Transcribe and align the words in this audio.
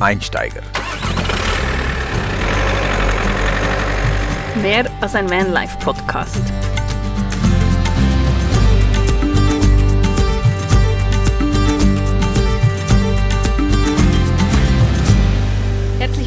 Einsteiger. 0.00 0.62
Mehr 4.62 4.84
als 5.00 5.14
ein 5.14 5.30
Vanlife-Podcast. 5.30 6.42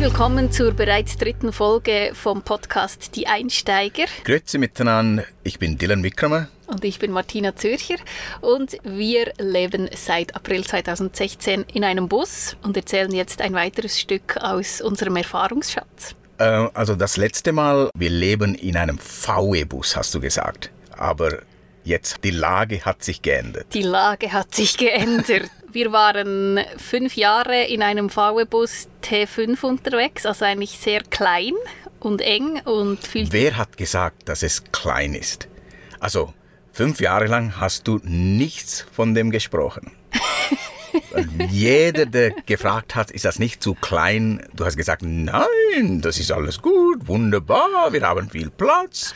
Willkommen 0.04 0.51
zur 0.51 0.73
bereits 0.73 1.15
dritten 1.15 1.54
Folge 1.54 2.11
vom 2.13 2.41
Podcast 2.41 3.15
Die 3.15 3.25
Einsteiger. 3.25 4.04
Grüezi 4.25 4.57
miteinander, 4.57 5.23
ich 5.43 5.59
bin 5.59 5.78
Dylan 5.78 6.04
Wickramer. 6.04 6.50
Und 6.68 6.83
ich 6.83 7.00
bin 7.00 7.09
Martina 7.11 7.55
Zürcher 7.55 7.95
und 8.42 8.75
wir 8.83 9.31
leben 9.37 9.89
seit 9.95 10.36
April 10.36 10.65
2016 10.65 11.64
in 11.73 11.86
einem 11.86 12.09
Bus 12.09 12.57
und 12.64 12.75
erzählen 12.75 13.14
jetzt 13.14 13.39
ein 13.42 13.54
weiteres 13.54 13.97
Stück 13.97 14.36
aus 14.42 14.81
unserem 14.81 15.15
Erfahrungsschatz. 15.15 16.15
Äh, 16.37 16.67
also 16.73 16.95
das 16.95 17.15
letzte 17.15 17.54
Mal, 17.54 17.89
wir 17.95 18.09
leben 18.09 18.56
in 18.56 18.75
einem 18.75 18.97
VW-Bus, 18.97 19.95
hast 19.95 20.14
du 20.14 20.20
gesagt. 20.20 20.70
Aber 20.97 21.43
jetzt, 21.86 22.17
die 22.25 22.31
Lage 22.31 22.83
hat 22.83 23.06
sich 23.06 23.21
geändert. 23.21 23.67
Die 23.73 23.83
Lage 23.83 24.33
hat 24.33 24.54
sich 24.54 24.75
geändert. 24.75 25.50
Wir 25.73 25.91
waren 25.91 26.59
fünf 26.77 27.15
Jahre 27.15 27.63
in 27.63 27.81
einem 27.81 28.11
VW-Bus 28.11 28.87
T5 29.04 29.64
unterwegs, 29.65 30.23
also 30.23 30.45
eigentlich 30.45 30.77
sehr 30.77 31.01
klein 31.01 31.54
und 32.00 32.22
eng 32.22 32.61
und 32.61 33.00
viel. 33.08 33.31
Wer 33.31 33.58
hat 33.58 33.75
gesagt, 33.75 34.30
dass 34.30 34.44
es 34.44 34.64
klein 34.72 35.16
ist? 35.16 35.47
Also, 36.00 36.31
fünf 36.72 37.02
Jahre 37.02 37.25
lang 37.25 37.59
hast 37.59 37.88
du 37.88 38.00
nichts 38.03 38.86
von 38.92 39.16
dem 39.16 39.31
gesprochen. 39.31 39.92
Jeder, 41.50 42.05
der 42.05 42.36
gefragt 42.45 42.94
hat, 42.94 43.09
ist 43.09 43.26
das 43.26 43.39
nicht 43.39 43.64
zu 43.64 43.73
klein? 43.73 44.45
Du 44.53 44.66
hast 44.66 44.78
gesagt, 44.78 45.02
nein, 45.03 46.02
das 46.02 46.20
ist 46.20 46.31
alles 46.31 46.61
gut, 46.61 47.08
wunderbar, 47.08 47.92
wir 47.92 48.03
haben 48.03 48.30
viel 48.30 48.52
Platz. 48.52 49.16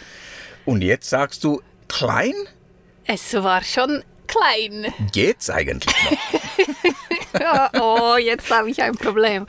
Und 0.65 0.81
jetzt 0.81 1.07
sagst 1.07 1.43
du, 1.43 1.61
klein? 1.87 2.33
Es 3.05 3.31
war 3.35 3.63
schon 3.63 4.03
klein. 4.25 4.91
Geht's 5.11 5.51
eigentlich 5.51 5.93
noch? 6.03 6.17
ja, 7.39 7.69
oh, 7.79 8.17
jetzt 8.17 8.51
habe 8.51 8.69
ich 8.69 8.81
ein 8.81 8.95
Problem. 8.95 9.47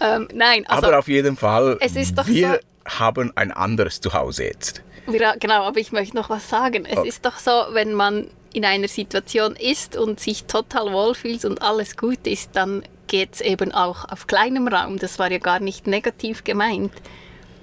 Ähm, 0.00 0.28
nein, 0.32 0.64
also, 0.66 0.86
aber 0.86 0.98
auf 0.98 1.08
jeden 1.08 1.36
Fall, 1.36 1.76
es 1.80 1.96
ist 1.96 2.18
doch 2.18 2.26
wir 2.26 2.60
so, 2.84 2.98
haben 2.98 3.32
ein 3.34 3.52
anderes 3.52 4.00
Zuhause 4.00 4.44
jetzt. 4.44 4.82
Wir, 5.06 5.34
genau, 5.38 5.64
aber 5.64 5.80
ich 5.80 5.92
möchte 5.92 6.16
noch 6.16 6.30
was 6.30 6.48
sagen. 6.48 6.86
Es 6.86 6.98
oh. 6.98 7.02
ist 7.02 7.24
doch 7.24 7.38
so, 7.38 7.50
wenn 7.72 7.92
man 7.92 8.28
in 8.54 8.64
einer 8.64 8.88
Situation 8.88 9.56
ist 9.56 9.96
und 9.96 10.20
sich 10.20 10.44
total 10.44 10.92
wohlfühlt 10.92 11.44
und 11.44 11.60
alles 11.60 11.96
gut 11.96 12.26
ist, 12.26 12.50
dann 12.54 12.82
geht 13.06 13.34
es 13.34 13.40
eben 13.40 13.72
auch 13.72 14.08
auf 14.08 14.26
kleinem 14.26 14.68
Raum. 14.68 14.98
Das 14.98 15.18
war 15.18 15.30
ja 15.30 15.38
gar 15.38 15.60
nicht 15.60 15.86
negativ 15.86 16.44
gemeint. 16.44 16.92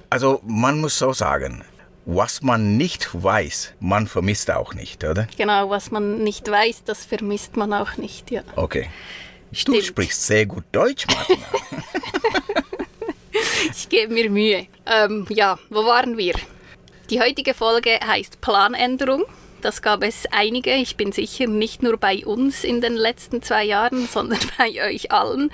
Also 0.10 0.42
man 0.46 0.80
muss 0.80 1.00
so 1.00 1.14
sagen, 1.14 1.64
was 2.06 2.42
man 2.42 2.78
nicht 2.78 3.10
weiß, 3.14 3.74
man 3.80 4.08
vermisst 4.08 4.52
auch 4.52 4.74
nicht, 4.74 5.04
oder? 5.04 5.28
Genau, 5.38 5.70
was 5.70 5.92
man 5.92 6.24
nicht 6.24 6.50
weiß, 6.50 6.84
das 6.84 7.06
vermisst 7.06 7.58
man 7.58 7.74
auch 7.74 7.98
nicht, 7.98 8.32
ja. 8.32 8.42
Okay. 8.56 8.90
Stimmt. 9.52 9.78
Du 9.78 9.82
sprichst 9.84 10.26
sehr 10.26 10.46
gut 10.46 10.64
Deutsch, 10.72 11.06
Martina. 11.08 11.46
ich 13.72 13.90
gebe 13.90 14.14
mir 14.14 14.30
Mühe. 14.30 14.68
Ähm, 14.86 15.26
ja, 15.30 15.60
wo 15.70 15.86
waren 15.86 16.18
wir? 16.18 16.36
Die 17.10 17.20
heutige 17.22 17.54
Folge 17.54 18.00
heißt 18.06 18.42
Planänderung. 18.42 19.24
Das 19.62 19.82
gab 19.82 20.04
es 20.04 20.26
einige, 20.32 20.74
ich 20.74 20.96
bin 20.96 21.12
sicher, 21.12 21.46
nicht 21.46 21.84
nur 21.84 21.98
bei 21.98 22.26
uns 22.26 22.64
in 22.64 22.82
den 22.82 22.96
letzten 22.96 23.44
zwei 23.44 23.64
Jahren, 23.64 24.08
sondern 24.08 24.40
bei 24.58 24.90
euch 24.90 25.12
allen. 25.12 25.52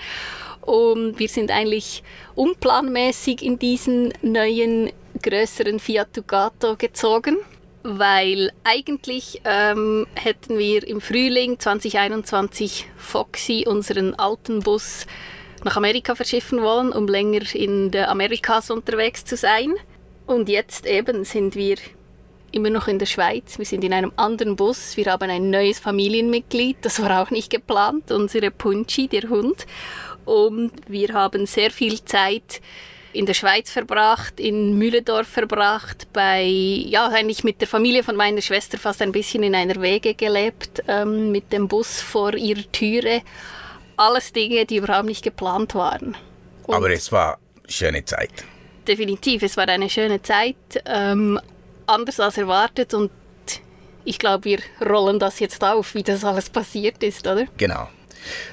Und 0.61 1.19
wir 1.19 1.29
sind 1.29 1.51
eigentlich 1.51 2.03
unplanmäßig 2.35 3.41
in 3.41 3.57
diesen 3.59 4.13
neuen 4.21 4.91
größeren 5.21 5.79
Fiat 5.79 6.15
Ducato 6.15 6.75
gezogen, 6.75 7.37
weil 7.89 8.51
eigentlich 8.65 9.41
ähm, 9.45 10.07
hätten 10.13 10.57
wir 10.57 10.85
im 10.85 10.99
Frühling 10.99 11.57
2021 11.57 12.85
Foxy, 12.97 13.63
unseren 13.65 14.13
alten 14.15 14.59
Bus, 14.59 15.07
nach 15.63 15.77
Amerika 15.77 16.13
verschiffen 16.13 16.61
wollen, 16.61 16.91
um 16.91 17.07
länger 17.07 17.55
in 17.55 17.89
der 17.91 18.11
Amerikas 18.11 18.69
unterwegs 18.69 19.23
zu 19.23 19.37
sein. 19.37 19.73
Und 20.25 20.49
jetzt 20.49 20.85
eben 20.85 21.23
sind 21.23 21.55
wir 21.55 21.77
immer 22.51 22.69
noch 22.69 22.89
in 22.89 22.99
der 22.99 23.05
Schweiz. 23.05 23.57
Wir 23.57 23.65
sind 23.65 23.85
in 23.85 23.93
einem 23.93 24.11
anderen 24.17 24.57
Bus. 24.57 24.97
Wir 24.97 25.05
haben 25.05 25.29
ein 25.29 25.49
neues 25.49 25.79
Familienmitglied. 25.79 26.77
Das 26.81 27.01
war 27.01 27.21
auch 27.21 27.31
nicht 27.31 27.49
geplant. 27.49 28.11
Unsere 28.11 28.51
Punchi, 28.51 29.07
der 29.07 29.29
Hund. 29.29 29.65
Und 30.25 30.73
wir 30.87 31.13
haben 31.13 31.45
sehr 31.45 31.71
viel 31.71 32.03
Zeit 32.03 32.61
in 33.13 33.25
der 33.25 33.33
Schweiz 33.33 33.71
verbracht, 33.71 34.39
in 34.39 34.77
Mühledorf 34.77 35.27
verbracht, 35.27 36.07
bei, 36.13 36.43
ja, 36.43 37.07
eigentlich 37.07 37.43
mit 37.43 37.61
der 37.61 37.67
Familie 37.67 38.03
von 38.03 38.15
meiner 38.15 38.41
Schwester 38.41 38.77
fast 38.77 39.01
ein 39.01 39.11
bisschen 39.11 39.43
in 39.43 39.55
einer 39.55 39.81
Wege 39.81 40.13
gelebt, 40.13 40.83
ähm, 40.87 41.31
mit 41.31 41.51
dem 41.51 41.67
Bus 41.67 42.01
vor 42.01 42.33
ihrer 42.33 42.69
Türe. 42.71 43.21
Alles 43.95 44.33
Dinge, 44.33 44.65
die 44.65 44.77
überhaupt 44.77 45.07
nicht 45.07 45.23
geplant 45.23 45.73
waren. 45.73 46.15
Und 46.65 46.75
Aber 46.75 46.91
es 46.91 47.11
war 47.11 47.39
schöne 47.67 48.03
Zeit. 48.05 48.31
Definitiv, 48.87 49.43
es 49.43 49.57
war 49.57 49.67
eine 49.67 49.89
schöne 49.89 50.21
Zeit, 50.21 50.55
ähm, 50.85 51.39
anders 51.87 52.19
als 52.19 52.37
erwartet 52.37 52.93
und 52.93 53.11
ich 54.07 54.19
glaube, 54.19 54.45
wir 54.45 54.59
rollen 54.87 55.19
das 55.19 55.39
jetzt 55.39 55.61
auf, 55.63 55.93
wie 55.93 56.03
das 56.03 56.23
alles 56.23 56.49
passiert 56.49 57.03
ist, 57.03 57.27
oder? 57.27 57.45
Genau. 57.57 57.89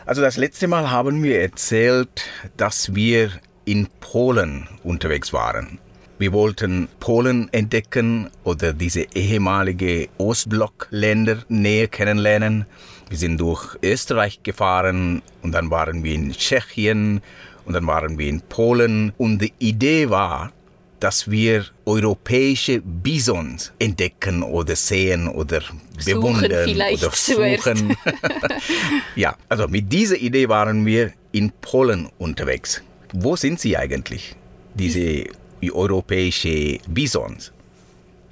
Also 0.04 0.20
das 0.20 0.36
letzte 0.36 0.66
Mal 0.66 0.90
haben 0.90 1.22
wir 1.22 1.40
erzählt, 1.40 2.24
dass 2.56 2.94
wir 2.94 3.30
in 3.64 3.88
Polen 4.00 4.68
unterwegs 4.82 5.32
waren. 5.32 5.78
Wir 6.18 6.32
wollten 6.32 6.88
Polen 7.00 7.52
entdecken 7.52 8.30
oder 8.44 8.72
diese 8.72 9.06
ehemalige 9.14 10.08
Ostblockländer 10.16 11.38
näher 11.48 11.88
kennenlernen. 11.88 12.66
Wir 13.08 13.18
sind 13.18 13.38
durch 13.38 13.76
Österreich 13.82 14.42
gefahren 14.42 15.22
und 15.42 15.52
dann 15.52 15.70
waren 15.70 16.04
wir 16.04 16.14
in 16.14 16.32
Tschechien 16.32 17.20
und 17.64 17.74
dann 17.74 17.86
waren 17.86 18.16
wir 18.16 18.28
in 18.28 18.42
Polen. 18.42 19.12
Und 19.18 19.40
die 19.42 19.52
Idee 19.58 20.08
war, 20.08 20.52
dass 21.00 21.30
wir 21.30 21.66
europäische 21.84 22.80
Bisons 22.80 23.72
entdecken 23.78 24.42
oder 24.42 24.76
sehen 24.76 25.28
oder 25.28 25.60
bewundern 26.04 26.70
oder 26.70 27.10
suchen. 27.12 27.96
ja, 29.16 29.36
also 29.48 29.68
mit 29.68 29.92
dieser 29.92 30.16
Idee 30.16 30.48
waren 30.48 30.86
wir 30.86 31.12
in 31.32 31.50
Polen 31.60 32.08
unterwegs. 32.18 32.82
Wo 33.16 33.36
sind 33.36 33.60
sie 33.60 33.76
eigentlich, 33.76 34.34
diese 34.74 35.26
europäischen 35.72 36.80
Bisons? 36.88 37.52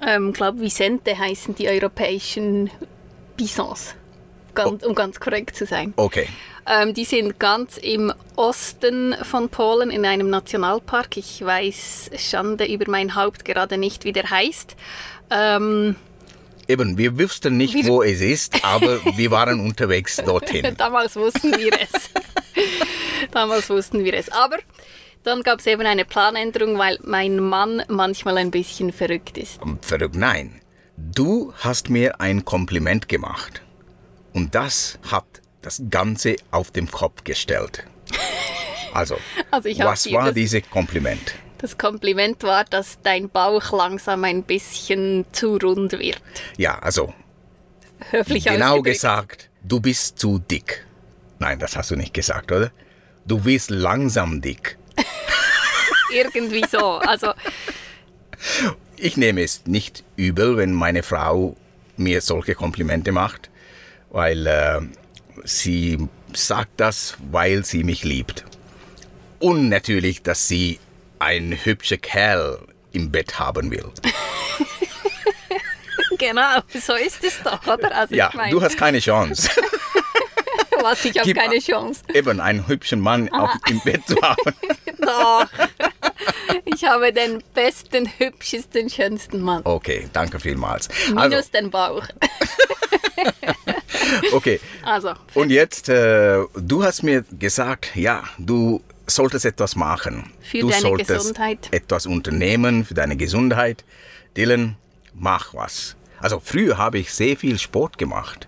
Ich 0.01 0.07
ähm, 0.07 0.33
glaube, 0.33 0.59
Vicente 0.59 1.17
heißen 1.17 1.55
die 1.55 1.69
europäischen 1.69 2.69
Bisons, 3.37 3.95
ganz, 4.53 4.83
oh. 4.83 4.89
um 4.89 4.93
ganz 4.93 5.21
korrekt 5.21 5.55
zu 5.55 5.65
sein. 5.65 5.93
Okay. 5.95 6.27
Ähm, 6.67 6.93
die 6.93 7.05
sind 7.05 7.39
ganz 7.39 7.77
im 7.77 8.11
Osten 8.35 9.15
von 9.23 9.47
Polen 9.47 9.89
in 9.89 10.05
einem 10.05 10.29
Nationalpark. 10.29 11.15
Ich 11.15 11.41
weiß 11.43 12.11
Schande 12.17 12.65
über 12.65 12.91
mein 12.91 13.15
Haupt 13.15 13.45
gerade 13.45 13.77
nicht, 13.77 14.03
wie 14.03 14.11
der 14.11 14.29
heißt. 14.29 14.75
Ähm, 15.29 15.95
Eben, 16.67 16.97
wir 16.97 17.17
wussten 17.17 17.55
nicht, 17.55 17.73
wir 17.73 17.85
wo 17.85 18.03
es 18.03 18.19
ist, 18.19 18.65
aber 18.65 18.99
wir 19.15 19.31
waren 19.31 19.61
unterwegs 19.61 20.17
dorthin. 20.25 20.75
Damals 20.75 21.15
wussten 21.15 21.57
wir 21.57 21.71
es. 21.71 22.09
Damals 23.33 23.69
wussten 23.69 24.03
wir 24.03 24.13
es. 24.13 24.29
Aber 24.29 24.57
dann 25.23 25.41
gab 25.41 25.59
es 25.59 25.67
eben 25.67 25.85
eine 25.85 26.05
Planänderung, 26.05 26.77
weil 26.77 26.99
mein 27.03 27.37
Mann 27.39 27.83
manchmal 27.87 28.37
ein 28.37 28.51
bisschen 28.51 28.93
verrückt 28.93 29.37
ist. 29.37 29.59
Verrückt? 29.81 30.15
Nein. 30.15 30.61
Du 30.97 31.53
hast 31.57 31.89
mir 31.89 32.21
ein 32.21 32.45
Kompliment 32.45 33.09
gemacht. 33.09 33.61
Und 34.33 34.53
das 34.53 34.99
hat 35.09 35.25
das 35.61 35.81
Ganze 35.89 36.35
auf 36.51 36.71
den 36.71 36.89
Kopf 36.89 37.23
gestellt. 37.23 37.83
Also, 38.95 39.17
also 39.49 39.69
was 39.79 40.11
war 40.11 40.31
dieses 40.31 40.69
Kompliment? 40.69 41.33
Das 41.57 41.79
Kompliment 41.79 42.43
war, 42.43 42.63
dass 42.63 42.99
dein 43.01 43.27
Bauch 43.27 43.71
langsam 43.71 44.23
ein 44.23 44.43
bisschen 44.43 45.25
zu 45.31 45.57
rund 45.57 45.93
wird. 45.93 46.21
Ja, 46.57 46.77
also 46.77 47.11
Höflich 48.11 48.45
genau 48.45 48.83
gesagt, 48.83 49.49
du 49.63 49.79
bist 49.79 50.19
zu 50.19 50.37
dick. 50.37 50.85
Nein, 51.39 51.57
das 51.57 51.75
hast 51.75 51.89
du 51.89 51.95
nicht 51.95 52.13
gesagt, 52.13 52.51
oder? 52.51 52.71
Du 53.25 53.45
wirst 53.45 53.69
langsam 53.69 54.41
dick. 54.41 54.77
Irgendwie 56.11 56.65
so. 56.69 56.99
Also 56.99 57.33
ich 58.97 59.17
nehme 59.17 59.43
es 59.43 59.65
nicht 59.65 60.03
übel, 60.15 60.57
wenn 60.57 60.73
meine 60.73 61.03
Frau 61.03 61.55
mir 61.97 62.21
solche 62.21 62.55
Komplimente 62.55 63.11
macht, 63.11 63.49
weil 64.11 64.47
äh, 64.47 64.81
sie 65.43 66.07
sagt 66.33 66.71
das, 66.77 67.15
weil 67.31 67.65
sie 67.65 67.83
mich 67.83 68.03
liebt. 68.03 68.45
Und 69.39 69.69
natürlich, 69.69 70.23
dass 70.23 70.47
sie 70.47 70.79
einen 71.19 71.65
hübschen 71.65 72.01
Kerl 72.01 72.59
im 72.91 73.11
Bett 73.11 73.39
haben 73.39 73.71
will. 73.71 73.91
genau, 76.17 76.59
so 76.73 76.93
ist 76.93 77.23
es 77.23 77.41
doch, 77.43 77.65
oder? 77.67 77.95
Also 77.95 78.15
ja, 78.15 78.29
ich 78.29 78.35
mein... 78.35 78.51
du 78.51 78.61
hast 78.61 78.77
keine 78.77 78.99
Chance. 78.99 79.49
Was, 80.83 81.05
ich 81.05 81.17
habe 81.17 81.33
keine 81.33 81.59
Chance. 81.59 82.01
Eben 82.13 82.39
einen 82.39 82.67
hübschen 82.67 82.99
Mann 82.99 83.29
auf, 83.29 83.49
im 83.69 83.79
Bett 83.81 84.01
zu 84.05 84.15
haben. 84.21 84.53
Doch. 84.99 85.47
Ich 86.65 86.83
habe 86.83 87.13
den 87.13 87.41
besten, 87.53 88.09
hübschesten, 88.17 88.89
schönsten 88.89 89.41
Mann. 89.41 89.61
Okay, 89.63 90.09
danke 90.13 90.39
vielmals. 90.39 90.89
Minus 91.07 91.23
Also, 91.23 91.51
den 91.53 91.71
Bauch. 91.71 92.05
okay. 94.33 94.59
Also, 94.83 95.13
Und 95.33 95.49
jetzt, 95.49 95.89
äh, 95.89 96.39
du 96.55 96.83
hast 96.83 97.03
mir 97.03 97.23
gesagt, 97.39 97.95
ja, 97.95 98.23
du 98.37 98.81
solltest 99.07 99.45
etwas 99.45 99.75
machen. 99.75 100.31
Für 100.41 100.59
du 100.59 100.69
deine 100.69 100.81
solltest 100.81 101.09
Gesundheit. 101.09 101.67
etwas 101.71 102.05
unternehmen 102.05 102.85
für 102.85 102.93
deine 102.93 103.15
Gesundheit. 103.15 103.83
Dylan, 104.35 104.75
mach 105.13 105.53
was. 105.53 105.95
Also 106.19 106.39
früher 106.43 106.77
habe 106.77 106.99
ich 106.99 107.13
sehr 107.13 107.35
viel 107.37 107.59
Sport 107.59 107.97
gemacht 107.97 108.47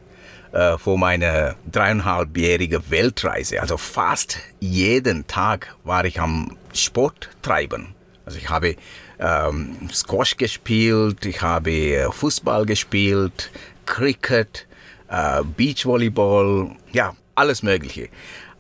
äh, 0.56 0.78
vor 0.78 0.98
meiner 0.98 1.56
dreieinhalbjährigen 1.70 2.90
Weltreise. 2.90 3.60
Also 3.62 3.76
fast 3.76 4.40
jeden 4.62 5.28
Tag 5.28 5.76
war 5.84 6.06
ich 6.06 6.20
am 6.22 6.56
Sport 6.74 7.30
treiben. 7.42 7.94
Also 8.26 8.38
ich 8.38 8.50
habe 8.50 8.78
ähm, 9.20 9.76
Squash 9.92 10.38
gespielt, 10.38 11.26
ich 11.26 11.42
habe 11.42 11.72
äh, 11.72 12.10
Fußball 12.10 12.66
gespielt, 12.66 13.52
Cricket, 13.86 14.66
äh, 15.10 15.44
Beachvolleyball, 15.44 16.72
ja, 16.94 17.16
alles 17.36 17.62
Mögliche. 17.62 18.08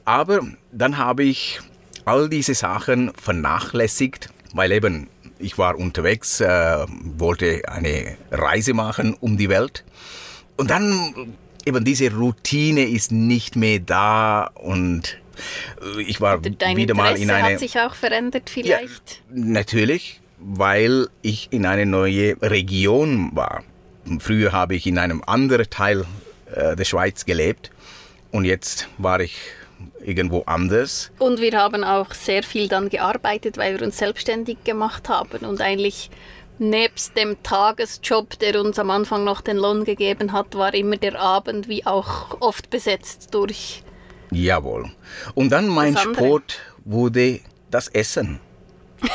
Aber 0.03 0.41
dann 0.73 0.97
habe 0.97 1.23
ich 1.23 1.61
all 2.03 2.27
diese 2.27 2.55
Sachen 2.55 3.13
vernachlässigt, 3.15 4.29
weil 4.53 4.73
eben 4.73 5.07
ich 5.39 5.57
war 5.57 5.77
unterwegs, 5.77 6.41
äh, 6.41 6.85
wollte 7.17 7.61
eine 7.69 8.17
Reise 8.31 8.73
machen 8.73 9.13
um 9.13 9.37
die 9.37 9.47
Welt. 9.47 9.85
Und 10.57 10.69
dann 10.69 11.35
eben 11.65 11.83
diese 11.83 12.11
Routine 12.11 12.83
ist 12.83 13.11
nicht 13.11 13.55
mehr 13.55 13.79
da 13.79 14.51
und 14.55 15.17
äh, 15.81 16.01
ich 16.01 16.21
war 16.21 16.39
dein 16.39 16.77
wieder 16.77 16.95
mal 16.95 17.17
in 17.17 17.29
eine 17.29 17.53
hat 17.53 17.59
sich 17.59 17.79
auch 17.79 17.95
verändert 17.95 18.49
ja, 18.55 18.77
vielleicht. 18.77 19.23
natürlich, 19.29 20.21
weil 20.39 21.07
ich 21.21 21.49
in 21.51 21.65
eine 21.65 21.85
neue 21.85 22.41
Region 22.41 23.31
war. 23.33 23.63
Früher 24.19 24.51
habe 24.51 24.75
ich 24.75 24.85
in 24.85 24.99
einem 24.99 25.23
anderen 25.25 25.69
Teil 25.69 26.05
äh, 26.53 26.75
der 26.75 26.85
Schweiz 26.85 27.25
gelebt 27.25 27.71
und 28.31 28.45
jetzt 28.45 28.87
war 28.97 29.19
ich 29.19 29.35
irgendwo 30.03 30.43
anders. 30.45 31.11
Und 31.17 31.41
wir 31.41 31.53
haben 31.53 31.83
auch 31.83 32.13
sehr 32.13 32.43
viel 32.43 32.67
dann 32.67 32.89
gearbeitet, 32.89 33.57
weil 33.57 33.79
wir 33.79 33.85
uns 33.85 33.97
selbstständig 33.97 34.63
gemacht 34.63 35.09
haben 35.09 35.45
und 35.45 35.61
eigentlich 35.61 36.11
nebst 36.59 37.17
dem 37.17 37.41
Tagesjob, 37.43 38.39
der 38.39 38.61
uns 38.61 38.79
am 38.79 38.89
Anfang 38.89 39.23
noch 39.23 39.41
den 39.41 39.57
Lohn 39.57 39.83
gegeben 39.83 40.31
hat, 40.31 40.55
war 40.55 40.73
immer 40.73 40.97
der 40.97 41.19
Abend 41.19 41.67
wie 41.67 41.85
auch 41.85 42.41
oft 42.41 42.69
besetzt 42.69 43.33
durch 43.33 43.83
Jawohl. 44.31 44.91
Und 45.33 45.51
dann 45.51 45.67
mein. 45.67 45.95
Sport 45.97 46.59
wurde 46.83 47.39
das 47.71 47.87
Essen. 47.89 48.39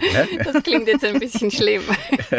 Ne? 0.00 0.28
Das 0.44 0.62
klingt 0.64 0.88
jetzt 0.88 1.04
ein 1.04 1.20
bisschen 1.20 1.50
schlimm. 1.50 1.84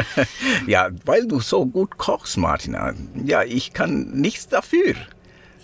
ja, 0.68 0.90
weil 1.06 1.26
du 1.26 1.40
so 1.40 1.66
gut 1.66 1.98
kochst, 1.98 2.36
Martina. 2.38 2.94
Ja, 3.24 3.44
ich 3.44 3.72
kann 3.72 4.12
nichts 4.12 4.50
dafür. 4.50 4.96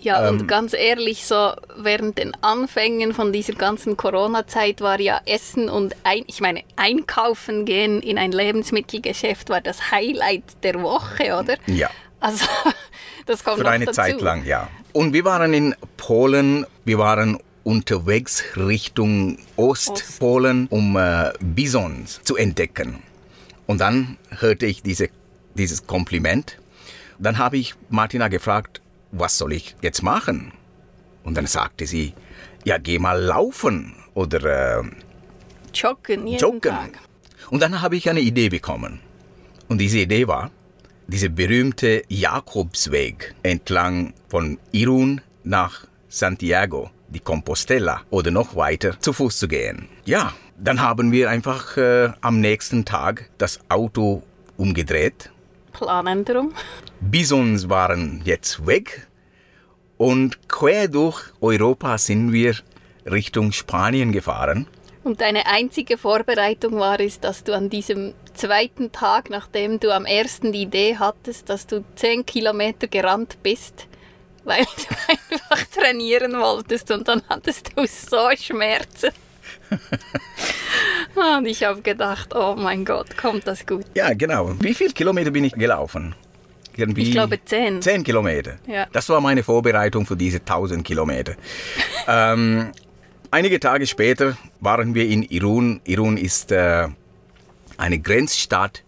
Ja, 0.02 0.28
Ähm. 0.28 0.40
und 0.40 0.48
ganz 0.48 0.74
ehrlich, 0.74 1.26
so 1.26 1.54
während 1.78 2.18
den 2.18 2.34
Anfängen 2.42 3.14
von 3.14 3.34
dieser 3.34 3.54
ganzen 3.54 3.98
Corona-Zeit 3.98 4.82
war 4.82 5.00
ja 5.00 5.22
Essen 5.26 5.70
und 5.70 5.96
ein, 6.04 6.24
ich 6.28 6.42
meine, 6.42 6.64
einkaufen 6.76 7.66
gehen 7.66 8.02
in 8.02 8.18
ein 8.18 8.32
Lebensmittelgeschäft 8.32 9.50
war 9.50 9.62
das 9.62 9.92
Highlight 9.92 10.44
der 10.64 10.82
Woche, 10.82 11.36
oder? 11.38 11.56
Ja. 11.68 11.90
Also, 12.20 12.46
das 13.26 13.44
kommt 13.44 13.60
Für 13.60 13.70
eine 13.70 13.86
dazu. 13.86 13.96
Zeit 13.96 14.22
lang, 14.22 14.46
ja. 14.46 14.70
Und 14.94 15.14
wir 15.14 15.24
waren 15.26 15.54
in 15.54 15.76
Polen, 15.98 16.66
wir 16.86 16.98
waren 16.98 17.38
unterwegs 17.64 18.44
Richtung 18.58 19.38
Ostpolen, 19.56 20.68
um 20.70 20.98
äh, 20.98 21.32
Bisons 21.40 22.22
zu 22.24 22.36
entdecken. 22.36 23.04
Und 23.68 23.80
dann 23.82 24.18
hörte 24.40 24.66
ich 24.66 24.82
diese, 24.82 25.10
dieses 25.54 25.86
Kompliment. 25.86 26.58
Dann 27.20 27.38
habe 27.38 27.58
ich 27.58 27.76
Martina 27.90 28.28
gefragt, 28.30 28.82
was 29.12 29.38
soll 29.38 29.54
ich 29.54 29.76
jetzt 29.82 30.04
machen? 30.04 30.52
Und 31.24 31.36
dann 31.36 31.48
sagte 31.48 31.86
sie, 31.86 32.14
ja, 32.64 32.78
geh 32.78 33.00
mal 33.00 33.20
laufen 33.22 33.96
oder 34.14 34.80
äh, 34.80 34.84
Joggen 35.74 36.28
joggen. 36.28 36.72
Tag. 36.72 37.00
Und 37.50 37.62
dann 37.62 37.82
habe 37.82 37.96
ich 37.98 38.10
eine 38.10 38.22
Idee 38.22 38.50
bekommen. 38.50 39.00
Und 39.68 39.80
diese 39.80 40.00
Idee 40.00 40.28
war, 40.28 40.52
dieser 41.08 41.30
berühmte 41.30 42.04
Jakobsweg 42.08 43.34
entlang 43.44 44.14
von 44.28 44.60
Irun 44.72 45.22
nach 45.44 45.88
Santiago 46.08 46.90
die 47.08 47.20
Compostela 47.20 48.02
oder 48.10 48.32
noch 48.32 48.56
weiter 48.56 49.00
zu 49.00 49.14
Fuß 49.14 49.40
zu 49.40 49.48
gehen. 49.48 49.90
Ja, 50.06 50.34
dann 50.58 50.82
haben 50.82 51.12
wir 51.12 51.30
einfach 51.30 51.78
äh, 51.78 52.12
am 52.22 52.40
nächsten 52.40 52.86
Tag 52.86 53.30
das 53.38 53.60
Auto 53.70 54.24
umgedreht. 54.58 55.32
Planänderung. 55.74 56.54
Bisons 57.02 57.70
waren 57.70 58.22
jetzt 58.26 58.68
weg 58.68 59.08
und 59.98 60.50
quer 60.50 60.90
durch 60.90 61.22
Europa 61.40 61.98
sind 61.98 62.34
wir 62.34 62.56
Richtung 63.06 63.54
Spanien 63.54 64.12
gefahren. 64.12 64.68
Und 65.04 65.22
deine 65.22 65.46
einzige 65.48 65.98
Vorbereitung 65.98 66.76
war 66.78 67.00
es, 67.00 67.20
dass 67.22 67.46
du 67.46 67.56
an 67.56 67.70
diesem 67.70 68.14
zweiten 68.34 68.92
Tag, 68.92 69.30
nachdem 69.30 69.80
du 69.80 69.94
am 69.94 70.06
ersten 70.06 70.52
die 70.52 70.64
Idee 70.64 70.98
hattest, 70.98 71.50
dass 71.50 71.66
du 71.66 71.86
zehn 71.96 72.26
Kilometer 72.26 72.88
gerannt 72.88 73.38
bist, 73.44 73.88
weil 74.44 74.64
du 74.64 74.96
einfach 75.32 75.66
trainieren 75.68 76.34
wolltest 76.34 76.92
und 76.92 77.08
dann 77.08 77.22
hattest 77.30 77.72
du 77.76 77.88
so 77.88 78.30
Schmerzen. 78.36 79.12
und 81.16 81.46
ich 81.46 81.64
habe 81.64 81.82
gedacht, 81.82 82.36
oh 82.36 82.56
mein 82.58 82.84
Gott, 82.84 83.18
kommt 83.18 83.48
das 83.48 83.66
gut. 83.66 83.86
Ja, 83.96 84.14
genau. 84.14 84.54
Wie 84.60 84.74
viele 84.74 84.92
Kilometer 84.92 85.32
bin 85.32 85.46
ich 85.46 85.54
gelaufen? 85.54 86.14
Irgendwie 86.80 87.04
Ich 87.04 87.12
glaube 87.12 87.44
zehn. 87.44 87.82
Zehn 87.82 88.04
Kilometer. 88.04 88.56
Ja. 88.68 88.88
Das 88.92 89.10
war 89.10 89.20
meine 89.20 89.44
Vorbereitung 89.44 90.06
für 90.06 90.16
diese 90.16 90.38
1000 90.38 90.84
Kilometer. 90.84 91.34
ähm, 92.08 92.72
einige 93.32 93.60
Tage 93.60 93.86
später 93.86 94.38
waren 94.62 94.96
wir 94.96 95.08
in 95.08 95.24
Irun. 95.24 95.82
Irun 95.84 96.16
ist 96.18 96.52
äh, 96.52 96.88
eine 97.78 98.00
Grenzstadt 98.00 98.84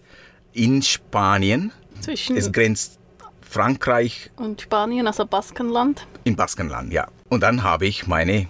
in 0.53 0.81
Spanien. 0.81 1.71
Zwischen 1.99 2.37
Es 2.37 2.51
grenzt 2.51 2.97
Frankreich 3.41 4.31
und 4.37 4.61
Spanien, 4.61 5.05
also 5.07 5.25
Baskenland. 5.25 6.07
in 6.23 6.35
Baskenland, 6.37 6.93
ja. 6.93 7.07
Und 7.29 7.43
dann 7.43 7.63
habe 7.63 7.85
ich 7.85 8.07
meine 8.07 8.47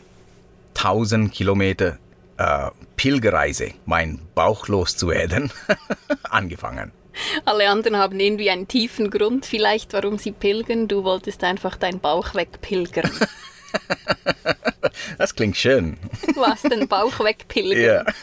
1000 0.75 1.32
Kilometer 1.34 1.98
äh, 2.38 2.70
Pilgerreise, 2.96 3.72
mein 3.86 4.20
Bauch 4.36 4.68
loszuwerden, 4.68 5.51
angefangen. 6.30 6.92
Alle 7.46 7.70
anderen 7.70 7.98
haben 7.98 8.20
irgendwie 8.20 8.50
einen 8.50 8.68
tiefen 8.68 9.10
Grund, 9.10 9.46
vielleicht 9.46 9.94
warum 9.94 10.18
sie 10.18 10.32
pilgern. 10.32 10.88
Du 10.88 11.03
wolltest 11.03 11.44
einfach 11.44 11.77
deinen 11.77 12.00
Bauch 12.00 12.34
wegpilgern. 12.36 13.12
Das 15.18 15.34
klingt 15.36 15.56
schön. 15.56 15.98
Was, 16.36 16.63
den 16.63 16.88
Bauch 16.88 17.20
wegpilgern? 17.20 18.06
Ja. 18.06 18.13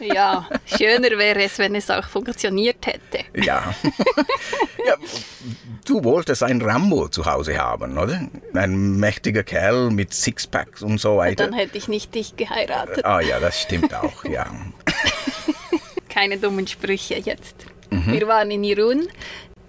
Ja, 0.00 0.48
schöner 0.66 1.10
wäre 1.16 1.42
es, 1.42 1.58
wenn 1.58 1.74
es 1.74 1.90
auch 1.90 2.06
funktioniert 2.06 2.86
hätte. 2.86 3.24
Ja. 3.34 3.74
ja. 4.86 4.94
Du 5.84 6.04
wolltest 6.04 6.42
ein 6.42 6.60
Rambo 6.60 7.08
zu 7.08 7.24
Hause 7.24 7.58
haben, 7.58 7.96
oder? 7.96 8.28
Ein 8.54 8.98
mächtiger 8.98 9.42
Kerl 9.42 9.90
mit 9.90 10.12
Sixpacks 10.12 10.82
und 10.82 11.00
so 11.00 11.16
weiter. 11.16 11.46
Dann 11.46 11.54
hätte 11.54 11.78
ich 11.78 11.88
nicht 11.88 12.14
dich 12.14 12.36
geheiratet. 12.36 13.04
Ah 13.04 13.20
ja, 13.20 13.40
das 13.40 13.60
stimmt 13.60 13.94
auch, 13.94 14.24
ja. 14.24 14.46
Keine 16.08 16.36
dummen 16.36 16.66
Sprüche 16.66 17.16
jetzt. 17.18 17.66
Wir 17.90 18.28
waren 18.28 18.50
in 18.50 18.64
Irun 18.64 19.08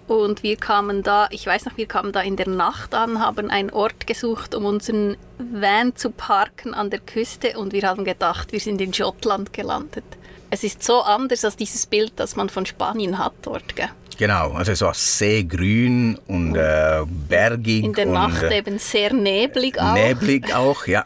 und 0.06 0.42
wir 0.42 0.56
kamen 0.56 1.02
da, 1.02 1.28
ich 1.30 1.46
weiß 1.46 1.66
noch, 1.66 1.76
wir 1.76 1.86
kamen 1.86 2.12
da 2.12 2.20
in 2.20 2.36
der 2.36 2.48
Nacht 2.48 2.94
an, 2.94 3.20
haben 3.20 3.50
einen 3.50 3.70
Ort 3.70 4.06
gesucht, 4.06 4.54
um 4.54 4.64
unseren 4.64 5.16
Van 5.38 5.94
zu 5.94 6.10
parken 6.10 6.74
an 6.74 6.90
der 6.90 7.00
Küste 7.00 7.58
und 7.58 7.72
wir 7.72 7.82
haben 7.82 8.04
gedacht, 8.04 8.52
wir 8.52 8.60
sind 8.60 8.80
in 8.80 8.92
Schottland 8.92 9.52
gelandet. 9.52 10.04
Es 10.50 10.64
ist 10.64 10.82
so 10.82 11.02
anders 11.02 11.44
als 11.44 11.56
dieses 11.56 11.86
Bild, 11.86 12.12
das 12.16 12.34
man 12.34 12.48
von 12.48 12.66
Spanien 12.66 13.18
hat 13.18 13.34
dort. 13.42 13.76
Gell? 13.76 13.90
Genau, 14.18 14.50
also 14.52 14.74
so 14.74 14.90
sehr 14.92 15.44
grün 15.44 16.18
und 16.26 16.56
äh, 16.56 17.02
bergig 17.06 17.84
In 17.84 17.92
der 17.94 18.06
und 18.08 18.12
Nacht 18.12 18.42
äh, 18.42 18.58
eben 18.58 18.78
sehr 18.78 19.12
neblig 19.14 19.80
auch. 19.80 19.94
neblig 19.94 20.54
auch, 20.54 20.86
ja. 20.86 21.04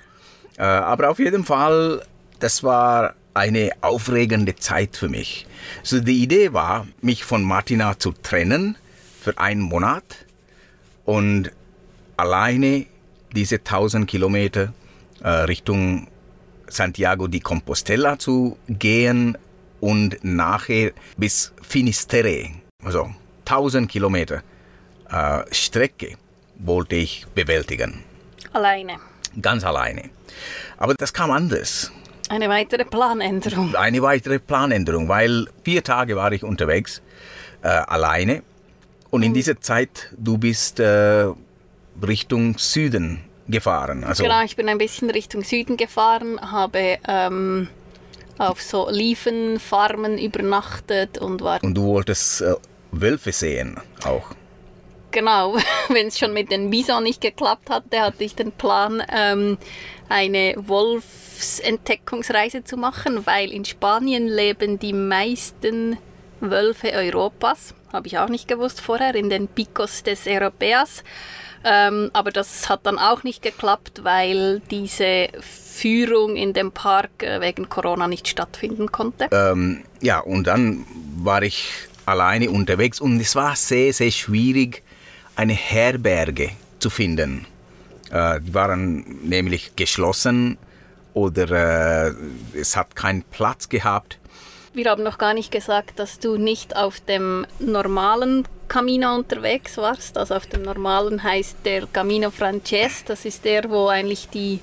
Äh, 0.56 0.62
aber 0.62 1.10
auf 1.10 1.18
jeden 1.18 1.44
Fall, 1.44 2.02
das 2.40 2.62
war 2.62 3.14
eine 3.34 3.72
aufregende 3.80 4.56
Zeit 4.56 4.96
für 4.96 5.08
mich. 5.08 5.46
So 5.82 6.00
die 6.00 6.22
Idee 6.22 6.52
war, 6.52 6.86
mich 7.00 7.24
von 7.24 7.42
Martina 7.42 7.98
zu 7.98 8.12
trennen 8.12 8.76
für 9.20 9.38
einen 9.38 9.60
Monat 9.60 10.04
und 11.04 11.50
alleine 12.16 12.86
diese 13.34 13.56
1000 13.56 14.08
Kilometer 14.08 14.72
äh, 15.22 15.28
Richtung 15.28 16.08
Santiago 16.68 17.26
de 17.26 17.40
Compostela 17.40 18.18
zu 18.18 18.56
gehen 18.68 19.36
und 19.80 20.22
nachher 20.22 20.92
bis 21.16 21.52
Finisterre, 21.60 22.50
also 22.82 23.10
1000 23.46 23.90
Kilometer 23.90 24.42
äh, 25.10 25.42
Strecke 25.50 26.16
wollte 26.58 26.96
ich 26.96 27.26
bewältigen. 27.34 28.04
Alleine. 28.52 28.94
Ganz 29.40 29.64
alleine. 29.64 30.10
Aber 30.76 30.94
das 30.94 31.12
kam 31.12 31.30
anders. 31.30 31.90
Eine 32.34 32.48
weitere 32.48 32.84
Planänderung. 32.84 33.76
Eine 33.76 34.02
weitere 34.02 34.40
Planänderung, 34.40 35.08
weil 35.08 35.46
vier 35.62 35.84
Tage 35.84 36.16
war 36.16 36.32
ich 36.32 36.42
unterwegs, 36.42 37.00
äh, 37.62 37.68
alleine. 37.68 38.42
Und 39.10 39.22
in 39.22 39.32
dieser 39.32 39.60
Zeit, 39.60 40.12
du 40.18 40.36
bist 40.36 40.80
äh, 40.80 41.26
Richtung 42.04 42.58
Süden 42.58 43.20
gefahren. 43.46 44.02
Also, 44.02 44.24
Genau, 44.24 44.42
ich 44.42 44.56
bin 44.56 44.68
ein 44.68 44.78
bisschen 44.78 45.10
Richtung 45.10 45.44
Süden 45.44 45.76
gefahren, 45.76 46.40
habe 46.40 46.98
ähm, 47.06 47.68
auf 48.38 48.60
so 48.60 48.88
Olivenfarmen 48.88 50.18
übernachtet 50.18 51.18
und 51.18 51.40
war 51.40 51.62
Und 51.62 51.74
du 51.74 51.84
wolltest 51.84 52.40
äh, 52.40 52.54
Wölfe 52.90 53.30
sehen 53.30 53.76
auch. 54.04 54.34
Genau, 55.14 55.56
wenn 55.90 56.08
es 56.08 56.18
schon 56.18 56.32
mit 56.32 56.50
den 56.50 56.70
Bison 56.70 57.04
nicht 57.04 57.20
geklappt 57.20 57.70
hatte, 57.70 58.00
hatte 58.00 58.24
ich 58.24 58.34
den 58.34 58.50
Plan, 58.50 59.00
ähm, 59.14 59.58
eine 60.08 60.56
Wolfsentdeckungsreise 60.56 62.64
zu 62.64 62.76
machen, 62.76 63.24
weil 63.24 63.52
in 63.52 63.64
Spanien 63.64 64.26
leben 64.26 64.80
die 64.80 64.92
meisten 64.92 65.98
Wölfe 66.40 66.90
Europas. 66.92 67.74
Habe 67.92 68.08
ich 68.08 68.18
auch 68.18 68.28
nicht 68.28 68.48
gewusst 68.48 68.80
vorher, 68.80 69.14
in 69.14 69.30
den 69.30 69.46
Picos 69.46 70.02
des 70.02 70.26
Europeas. 70.26 71.04
Ähm, 71.62 72.10
aber 72.12 72.32
das 72.32 72.68
hat 72.68 72.84
dann 72.84 72.98
auch 72.98 73.22
nicht 73.22 73.40
geklappt, 73.40 74.00
weil 74.02 74.62
diese 74.72 75.28
Führung 75.40 76.34
in 76.34 76.54
dem 76.54 76.72
Park 76.72 77.22
äh, 77.22 77.40
wegen 77.40 77.68
Corona 77.68 78.08
nicht 78.08 78.26
stattfinden 78.26 78.90
konnte. 78.90 79.28
Ähm, 79.30 79.84
ja, 80.00 80.18
und 80.18 80.48
dann 80.48 80.84
war 81.18 81.42
ich 81.42 81.68
alleine 82.04 82.50
unterwegs 82.50 83.00
und 83.00 83.20
es 83.20 83.36
war 83.36 83.54
sehr, 83.54 83.92
sehr 83.92 84.10
schwierig, 84.10 84.82
eine 85.36 85.54
Herberge 85.54 86.50
zu 86.78 86.90
finden. 86.90 87.46
Äh, 88.10 88.40
die 88.40 88.54
waren 88.54 89.04
nämlich 89.22 89.76
geschlossen 89.76 90.58
oder 91.12 92.08
äh, 92.08 92.14
es 92.54 92.76
hat 92.76 92.94
keinen 92.96 93.22
Platz 93.22 93.68
gehabt. 93.68 94.18
Wir 94.74 94.90
haben 94.90 95.04
noch 95.04 95.18
gar 95.18 95.34
nicht 95.34 95.52
gesagt, 95.52 96.00
dass 96.00 96.18
du 96.18 96.36
nicht 96.36 96.74
auf 96.74 96.98
dem 96.98 97.46
normalen 97.60 98.44
Camino 98.66 99.14
unterwegs 99.14 99.76
warst. 99.76 100.18
Also 100.18 100.34
auf 100.34 100.46
dem 100.46 100.62
normalen 100.62 101.22
heißt 101.22 101.58
der 101.64 101.86
Camino 101.86 102.30
Frances. 102.30 103.04
Das 103.04 103.24
ist 103.24 103.44
der, 103.44 103.70
wo 103.70 103.86
eigentlich 103.86 104.28
die, 104.30 104.58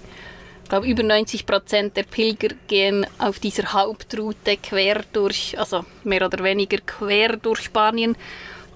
glaube, 0.71 0.87
über 0.87 1.03
90 1.03 1.45
Prozent 1.45 1.97
der 1.97 2.03
Pilger 2.03 2.55
gehen 2.67 3.05
auf 3.19 3.39
dieser 3.39 3.73
Hauptroute 3.73 4.57
quer 4.57 5.01
durch, 5.13 5.57
also 5.59 5.85
mehr 6.03 6.25
oder 6.25 6.43
weniger 6.43 6.77
quer 6.79 7.37
durch 7.37 7.61
Spanien. 7.61 8.15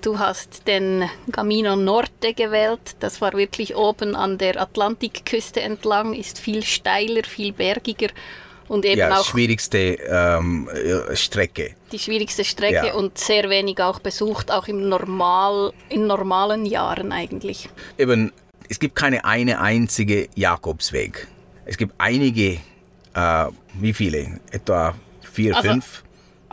Du 0.06 0.20
hast 0.20 0.68
den 0.68 1.10
Camino 1.32 1.76
Norte 1.76 2.36
gewählt. 2.36 2.96
Das 3.00 3.22
war 3.22 3.34
wirklich 3.34 3.76
oben 3.76 4.16
an 4.16 4.38
der 4.38 4.62
Atlantikküste 4.62 5.62
entlang, 5.62 6.14
ist 6.14 6.38
viel 6.38 6.62
steiler, 6.62 7.24
viel 7.24 7.52
bergiger 7.52 8.10
und 8.68 8.86
eben 8.86 9.00
Ja, 9.00 9.20
auch 9.20 9.26
schwierigste 9.26 9.98
ähm, 10.08 10.70
äh, 10.70 11.16
Strecke. 11.16 11.74
die 11.92 11.98
schwierigste 11.98 12.44
Strecke 12.46 12.88
Ja. 12.88 12.94
und 12.94 13.18
sehr 13.18 13.50
wenig 13.50 13.82
auch 13.82 13.98
besucht, 13.98 14.52
auch 14.52 14.68
im 14.68 14.90
Normal, 14.90 15.74
in 15.90 16.06
normalen 16.06 16.68
Jahren 16.68 17.12
eigentlich. 17.12 17.68
Eben, 17.98 18.32
es 18.70 18.78
gibt 18.78 18.96
keine 18.96 19.26
eine 19.26 19.60
einzige 19.60 20.30
Jakobsweg. 20.36 21.28
Es 21.66 21.78
gibt 21.78 21.96
einige, 21.98 22.60
äh, 23.16 23.46
wie 23.74 23.94
viele? 23.94 24.40
Etwa 24.52 24.94
vier, 25.34 25.56
Also, 25.56 25.70
fünf? 25.70 26.04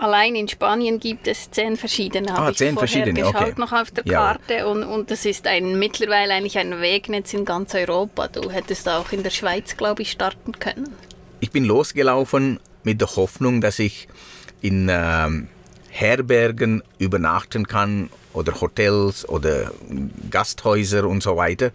Allein 0.02 0.34
in 0.34 0.48
Spanien 0.48 0.98
gibt 0.98 1.28
es 1.28 1.48
zehn 1.52 1.76
verschiedene. 1.76 2.36
Ah, 2.36 2.50
ich 2.50 2.56
zehn 2.56 2.74
vorher 2.74 2.88
verschiedene, 2.88 3.20
geschaut 3.20 3.50
okay. 3.50 3.54
noch 3.56 3.72
auf 3.72 3.92
der 3.92 4.04
Ja. 4.04 4.18
Karte 4.18 4.66
und, 4.66 4.82
und 4.82 5.12
das 5.12 5.24
ist 5.24 5.46
ein 5.46 5.78
mittlerweile 5.78 6.34
eigentlich 6.34 6.58
ein 6.58 6.80
Wegnetz 6.80 7.32
in 7.32 7.44
ganz 7.44 7.72
Europa. 7.76 8.26
Du 8.26 8.50
hättest 8.50 8.88
auch 8.88 9.12
in 9.12 9.22
der 9.22 9.30
Schweiz, 9.30 9.76
glaube 9.76 10.02
ich, 10.02 10.10
starten 10.10 10.58
können. 10.58 10.92
Ich 11.38 11.52
bin 11.52 11.64
losgelaufen 11.64 12.58
mit 12.82 13.00
der 13.00 13.14
Hoffnung, 13.14 13.60
dass 13.60 13.78
ich 13.78 14.08
in 14.60 14.88
ähm, 14.90 15.46
Herbergen 15.88 16.82
übernachten 16.98 17.68
kann 17.68 18.10
oder 18.32 18.60
Hotels 18.60 19.28
oder 19.28 19.70
Gasthäuser 20.30 21.04
und 21.04 21.22
so 21.22 21.36
weiter. 21.36 21.70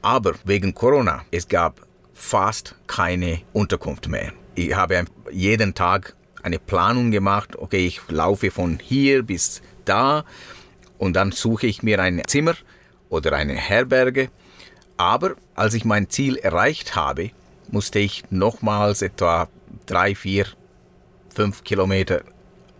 Aber 0.00 0.32
wegen 0.44 0.72
Corona, 0.72 1.26
es 1.30 1.46
gab 1.46 1.82
fast 2.14 2.76
keine 2.86 3.42
Unterkunft 3.52 4.08
mehr. 4.08 4.32
Ich 4.54 4.74
habe 4.74 5.04
jeden 5.30 5.74
Tag 5.74 6.16
eine 6.42 6.58
Planung 6.58 7.10
gemacht, 7.10 7.56
okay, 7.56 7.86
ich 7.86 8.00
laufe 8.08 8.50
von 8.50 8.78
hier 8.78 9.22
bis 9.22 9.62
da 9.84 10.24
und 10.98 11.14
dann 11.14 11.32
suche 11.32 11.66
ich 11.66 11.82
mir 11.82 12.00
ein 12.00 12.22
Zimmer 12.26 12.54
oder 13.08 13.32
eine 13.32 13.54
Herberge. 13.54 14.30
Aber 14.96 15.36
als 15.54 15.74
ich 15.74 15.84
mein 15.84 16.10
Ziel 16.10 16.36
erreicht 16.36 16.96
habe, 16.96 17.30
musste 17.70 17.98
ich 17.98 18.24
nochmals 18.30 19.02
etwa 19.02 19.48
drei, 19.86 20.14
vier, 20.14 20.46
fünf 21.34 21.62
Kilometer 21.62 22.22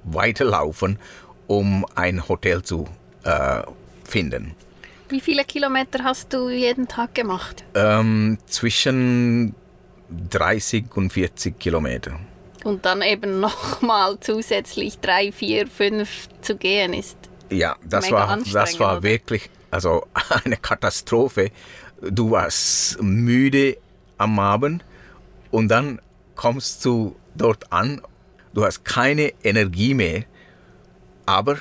weiterlaufen, 0.04 0.98
um 1.46 1.86
ein 1.94 2.28
Hotel 2.28 2.62
zu 2.62 2.88
äh, 3.24 3.62
finden. 4.04 4.54
Wie 5.08 5.20
viele 5.20 5.44
Kilometer 5.44 6.04
hast 6.04 6.32
du 6.32 6.50
jeden 6.50 6.86
Tag 6.86 7.14
gemacht? 7.14 7.64
Ähm, 7.74 8.38
zwischen 8.46 9.54
30 10.30 10.84
und 10.94 11.12
40 11.12 11.58
Kilometer. 11.58 12.18
Und 12.64 12.84
dann 12.84 13.02
eben 13.02 13.40
nochmal 13.40 14.18
zusätzlich 14.20 14.98
drei, 14.98 15.32
vier, 15.32 15.66
fünf 15.66 16.28
zu 16.40 16.56
gehen 16.56 16.92
ist. 16.92 17.16
Ja, 17.50 17.76
das 17.84 18.10
war, 18.10 18.38
das 18.52 18.78
war 18.78 19.02
wirklich 19.02 19.50
also 19.70 20.06
eine 20.44 20.56
Katastrophe. 20.56 21.50
Du 22.00 22.30
warst 22.30 23.00
müde 23.02 23.76
am 24.18 24.38
Abend 24.38 24.84
und 25.50 25.68
dann 25.68 26.00
kommst 26.34 26.84
du 26.84 27.16
dort 27.34 27.72
an, 27.72 28.00
du 28.54 28.64
hast 28.64 28.84
keine 28.84 29.32
Energie 29.42 29.94
mehr, 29.94 30.24
aber 31.26 31.58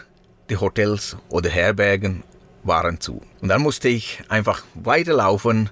die 0.50 0.58
Hotels 0.58 1.18
oder 1.30 1.50
Herbergen 1.50 2.24
waren 2.64 3.00
zu. 3.00 3.22
Und 3.42 3.50
dann 3.50 3.62
musste 3.62 3.88
ich 3.88 4.22
einfach 4.30 4.64
weiterlaufen. 4.76 5.70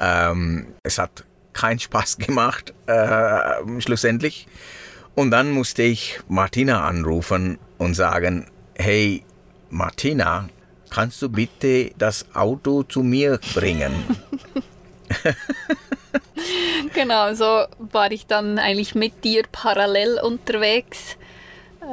Ähm, 0.00 0.74
es 0.82 0.98
hat 0.98 1.24
keinen 1.56 1.78
Spaß 1.78 2.18
gemacht, 2.18 2.74
äh, 2.86 3.80
schlussendlich. 3.80 4.46
Und 5.14 5.30
dann 5.30 5.50
musste 5.50 5.82
ich 5.82 6.20
Martina 6.28 6.86
anrufen 6.86 7.58
und 7.78 7.94
sagen, 7.94 8.46
hey 8.76 9.24
Martina, 9.70 10.48
kannst 10.90 11.20
du 11.22 11.28
bitte 11.28 11.90
das 11.98 12.26
Auto 12.34 12.82
zu 12.82 13.02
mir 13.02 13.40
bringen? 13.54 13.92
Genau, 16.94 17.34
so 17.34 17.66
war 17.78 18.10
ich 18.10 18.26
dann 18.26 18.58
eigentlich 18.58 18.94
mit 18.94 19.24
dir 19.24 19.44
parallel 19.50 20.18
unterwegs. 20.22 21.16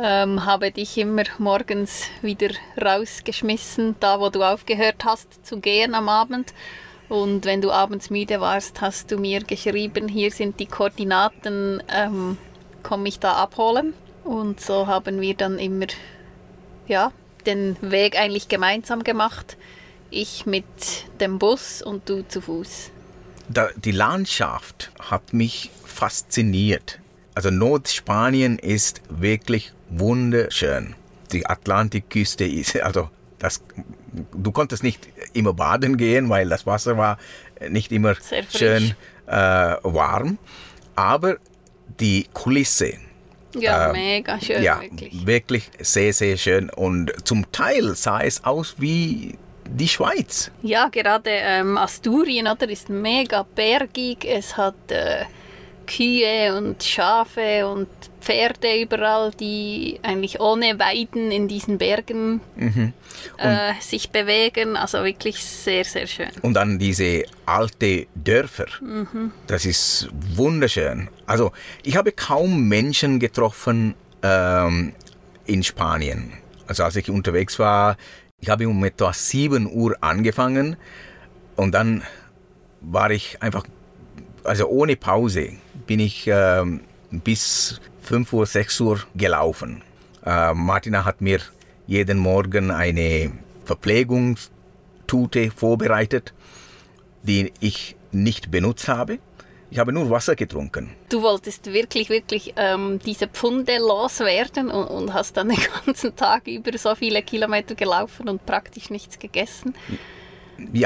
Ähm, 0.01 0.46
habe 0.46 0.72
dich 0.72 0.98
immer 0.98 1.24
morgens 1.38 2.03
wieder 2.22 2.50
rausgeschmissen, 2.82 3.96
da 4.00 4.20
wo 4.20 4.29
du 4.29 4.43
aufgehört 4.43 5.03
hast 5.05 5.46
zu 5.46 5.60
gehen 5.60 5.93
am 5.93 6.10
Abend. 6.10 6.53
Und 7.13 7.46
wenn 7.46 7.62
du 7.62 7.72
abends 7.72 8.10
müde 8.10 8.41
warst, 8.41 8.82
hast 8.82 9.12
du 9.12 9.20
mir 9.20 9.43
geschrieben, 9.43 10.08
hier 10.08 10.32
sind 10.32 10.60
die 10.60 10.65
Koordinaten, 10.65 11.84
ähm, 11.88 12.39
komm 12.82 13.03
mich 13.03 13.20
da 13.20 13.34
abholen. 13.34 13.93
Und 14.24 14.60
so 14.60 14.88
haben 14.88 15.22
wir 15.22 15.36
dann 15.36 15.60
immer 15.60 15.86
ja, 16.88 17.12
den 17.46 17.77
Weg 17.82 18.17
eigentlich 18.17 18.48
gemeinsam 18.48 19.03
gemacht. 19.03 19.58
Ich 20.10 20.48
mit 20.48 20.65
dem 21.20 21.38
Bus 21.38 21.84
und 21.84 22.10
du 22.10 22.27
zu 22.27 22.41
Fuß. 22.41 22.89
Da, 23.48 23.70
die 23.75 23.91
Landschaft 23.91 24.91
hat 25.00 25.34
mich 25.34 25.70
fasziniert. 25.86 27.00
Also 27.36 27.51
Nordspanien 27.51 28.58
ist 28.58 29.03
wirklich 29.10 29.72
wunderschön. 29.88 30.96
Die 31.32 31.46
Atlantikküste 31.46 32.46
ist, 32.46 32.75
also 32.82 33.12
das, 33.38 33.62
du 34.34 34.51
konntest 34.51 34.82
nicht 34.82 35.10
immer 35.34 35.54
baden 35.54 35.98
gehen, 35.98 36.30
weil 36.30 36.50
das 36.50 36.66
Wasser 36.66 36.98
war 36.98 37.18
nicht 37.70 37.92
immer 37.92 38.16
schön 38.56 38.96
äh, 39.28 39.32
warm. 39.32 40.38
Aber 40.96 41.38
die 42.00 42.28
Kulisse, 42.34 42.94
Ja, 43.56 43.88
Ähm, 43.88 43.92
mega 43.94 44.40
schön, 44.42 44.63
ja, 44.63 44.82
wirklich. 44.82 45.25
wirklich 45.25 45.72
sehr, 45.80 46.12
sehr 46.13 46.38
schön. 46.38 46.70
Und 46.70 47.12
zum 47.28 47.52
Teil 47.52 47.96
sah 47.96 48.22
es 48.22 48.44
aus 48.44 48.75
wie 48.80 49.38
die 49.70 49.88
Schweiz. 49.88 50.52
Ja, 50.62 50.88
gerade 50.90 51.30
ähm, 51.30 51.78
Asturien 51.78 52.48
oder, 52.48 52.70
ist 52.70 52.90
mega 52.90 53.46
bergig. 53.56 54.25
Es 54.25 54.58
hat 54.58 54.75
äh, 54.90 55.25
Kühe 55.86 56.56
und 56.58 56.84
Schafe 56.84 57.68
und 57.68 57.88
Pferde 58.24 58.82
überall, 58.82 59.32
die 59.32 60.00
eigentlich 60.01 60.39
ohne 60.39 60.80
Weiden 60.80 61.32
in 61.32 61.48
diesen 61.48 61.77
Bergen 61.77 62.39
äh, 63.38 63.74
sich 63.82 64.10
bewegen. 64.12 64.77
Also 64.77 65.03
wirklich 65.03 65.44
sehr, 65.44 65.84
sehr 65.84 66.08
schön. 66.08 66.30
Und 66.42 66.53
dann 66.53 66.80
diese 66.80 67.25
alte 67.46 68.08
Dörfer. 68.15 68.65
Das 69.48 69.65
ist 69.65 70.08
wunderschön. 70.36 71.10
Also 71.25 71.51
ich 71.84 71.98
habe 71.98 72.13
kaum 72.13 72.68
Menschen 72.68 73.20
getroffen 73.20 73.96
ähm, 74.22 74.94
in 75.46 75.63
Spanien. 75.63 76.34
Also 76.68 76.84
als 76.84 76.96
ich 76.96 77.10
unterwegs 77.10 77.60
war, 77.60 77.98
ich 78.39 78.50
habe 78.50 78.68
um 78.68 78.84
etwa 78.84 79.13
7 79.13 79.72
Uhr 79.72 79.96
angefangen 80.01 80.77
und 81.56 81.74
dann 81.74 82.03
war 82.82 83.12
ich 83.12 83.42
einfach, 83.42 83.65
also 84.44 84.68
ohne 84.68 84.96
Pause 84.96 85.53
bin 85.88 86.00
ich 86.00 86.27
ähm, 86.27 86.82
bis 87.12 87.80
5 88.03 88.33
Uhr, 88.33 88.45
6 88.45 88.81
Uhr 88.81 89.00
gelaufen. 89.15 89.81
Äh, 90.25 90.53
Martina 90.53 91.05
hat 91.05 91.22
mir 91.22 91.39
jeden 91.88 92.19
Morgen 92.19 92.69
eine 92.72 93.31
Verpflegungstute 93.65 95.51
vorbereitet, 95.51 96.33
die 97.24 97.51
ich 97.60 97.95
nicht 98.12 98.51
benutzt 98.51 98.88
habe. 98.88 99.19
Ich 99.72 99.79
habe 99.79 99.91
nur 99.91 100.10
Wasser 100.10 100.36
getrunken. 100.36 100.91
Du 101.10 101.24
wolltest 101.24 101.65
wirklich, 101.74 102.10
wirklich 102.10 102.53
ähm, 102.57 103.00
diese 103.03 103.27
Pfunde 103.27 103.79
loswerden 103.79 104.69
und, 104.69 104.86
und, 104.86 105.13
hast 105.13 105.36
dann 105.36 105.50
den 105.50 105.57
ganzen 105.86 106.15
Tag 106.15 106.45
über 106.48 106.77
so 106.77 106.93
viele 106.93 107.24
Kilometer 107.24 107.74
gelaufen 107.74 108.29
und 108.29 108.45
praktisch 108.45 108.91
nichts 108.91 109.17
gegessen. 109.17 109.74
Ja, 109.88 109.95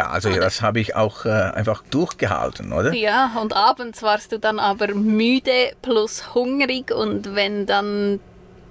also 0.07 0.29
das 0.29 0.61
habe 0.61 0.79
ich 0.79 0.95
auch 0.95 1.25
äh, 1.25 1.29
einfach 1.29 1.83
durchgehalten, 1.89 2.73
oder? 2.73 2.93
Ja, 2.93 3.37
und 3.41 3.53
abends 3.53 4.01
warst 4.01 4.31
du 4.31 4.39
dann 4.39 4.59
aber 4.59 4.93
müde 4.93 5.71
plus 5.81 6.33
hungrig 6.33 6.91
und 6.91 7.35
wenn 7.35 7.65
dann 7.65 8.19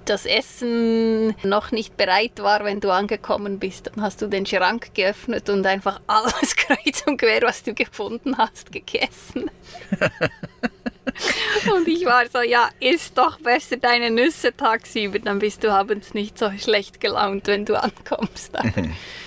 das 0.09 0.25
Essen 0.25 1.35
noch 1.43 1.71
nicht 1.71 1.97
bereit 1.97 2.39
war, 2.39 2.63
wenn 2.63 2.79
du 2.79 2.91
angekommen 2.91 3.59
bist, 3.59 3.87
dann 3.87 4.03
hast 4.03 4.21
du 4.21 4.27
den 4.27 4.45
Schrank 4.45 4.93
geöffnet 4.93 5.49
und 5.49 5.65
einfach 5.65 5.99
alles 6.07 6.55
kreuz 6.55 7.03
und 7.05 7.17
quer, 7.17 7.41
was 7.41 7.63
du 7.63 7.73
gefunden 7.73 8.37
hast, 8.37 8.71
gegessen. 8.71 9.51
und 11.75 11.87
ich 11.87 12.05
war 12.05 12.23
so, 12.31 12.41
ja, 12.41 12.69
isst 12.79 13.17
doch 13.17 13.39
besser 13.39 13.77
deine 13.77 14.11
Nüsse 14.11 14.55
tagsüber, 14.55 15.19
dann 15.19 15.39
bist 15.39 15.63
du 15.63 15.71
abends 15.71 16.13
nicht 16.13 16.37
so 16.37 16.51
schlecht 16.57 16.99
gelaunt, 16.99 17.47
wenn 17.47 17.65
du 17.65 17.81
ankommst. 17.81 18.51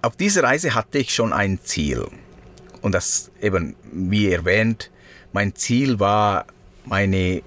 Auf 0.00 0.16
dieser 0.16 0.44
Reise 0.44 0.74
hatte 0.74 0.98
ich 0.98 1.14
schon 1.14 1.32
ein 1.32 1.58
Ziel. 1.62 2.06
Und 2.82 2.92
das 2.92 3.30
eben, 3.42 3.74
wie 3.90 4.30
erwähnt, 4.30 4.90
mein 5.32 5.54
Ziel 5.54 5.98
war, 5.98 6.46
meine 6.84 7.42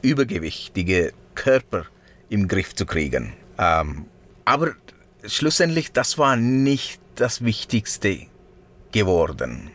übergewichtige 0.00 1.12
Körper 1.34 1.86
im 2.30 2.48
Griff 2.48 2.74
zu 2.74 2.86
kriegen. 2.86 3.34
Ähm, 3.58 4.06
aber 4.44 4.72
schlussendlich, 5.26 5.92
das 5.92 6.16
war 6.16 6.36
nicht 6.36 7.00
das 7.16 7.44
Wichtigste 7.44 8.26
geworden. 8.92 9.70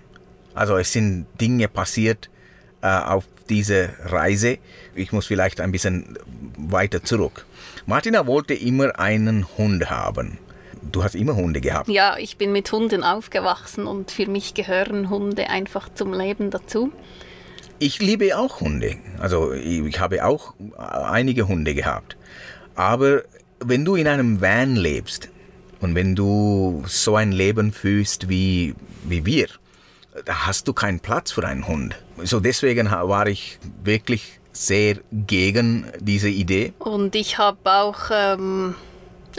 Also 0.55 0.77
es 0.77 0.91
sind 0.91 1.27
Dinge 1.39 1.67
passiert 1.67 2.29
äh, 2.81 2.87
auf 2.87 3.25
dieser 3.49 3.89
Reise. 4.11 4.57
Ich 4.95 5.11
muss 5.11 5.27
vielleicht 5.27 5.61
ein 5.61 5.71
bisschen 5.71 6.17
weiter 6.57 7.03
zurück. 7.03 7.45
Martina 7.85 8.25
wollte 8.27 8.53
immer 8.53 8.99
einen 8.99 9.47
Hund 9.57 9.89
haben. 9.89 10.37
Du 10.81 11.03
hast 11.03 11.15
immer 11.15 11.35
Hunde 11.35 11.61
gehabt. 11.61 11.89
Ja, 11.89 12.17
ich 12.17 12.37
bin 12.37 12.51
mit 12.51 12.71
Hunden 12.71 13.03
aufgewachsen 13.03 13.87
und 13.87 14.11
für 14.11 14.27
mich 14.27 14.53
gehören 14.53 15.09
Hunde 15.09 15.49
einfach 15.49 15.89
zum 15.93 16.13
Leben 16.13 16.49
dazu. 16.49 16.91
Ich 17.79 17.99
liebe 17.99 18.37
auch 18.37 18.59
Hunde. 18.61 18.97
Also 19.19 19.53
ich 19.53 19.99
habe 19.99 20.25
auch 20.25 20.53
einige 20.77 21.47
Hunde 21.47 21.73
gehabt. 21.73 22.17
Aber 22.75 23.23
wenn 23.59 23.85
du 23.85 23.95
in 23.95 24.07
einem 24.07 24.41
Van 24.41 24.75
lebst 24.75 25.29
und 25.79 25.95
wenn 25.95 26.15
du 26.15 26.83
so 26.87 27.15
ein 27.15 27.31
Leben 27.31 27.71
fühlst 27.71 28.29
wie, 28.29 28.75
wie 29.03 29.25
wir, 29.25 29.47
da 30.25 30.47
hast 30.47 30.67
du 30.67 30.73
keinen 30.73 30.99
Platz 30.99 31.31
für 31.31 31.45
einen 31.45 31.67
Hund. 31.67 31.95
So 32.23 32.39
deswegen 32.39 32.91
war 32.91 33.27
ich 33.27 33.59
wirklich 33.83 34.39
sehr 34.51 34.97
gegen 35.11 35.85
diese 35.99 36.29
Idee. 36.29 36.73
Und 36.79 37.15
ich 37.15 37.37
habe 37.37 37.59
auch, 37.63 38.11
ähm, 38.11 38.75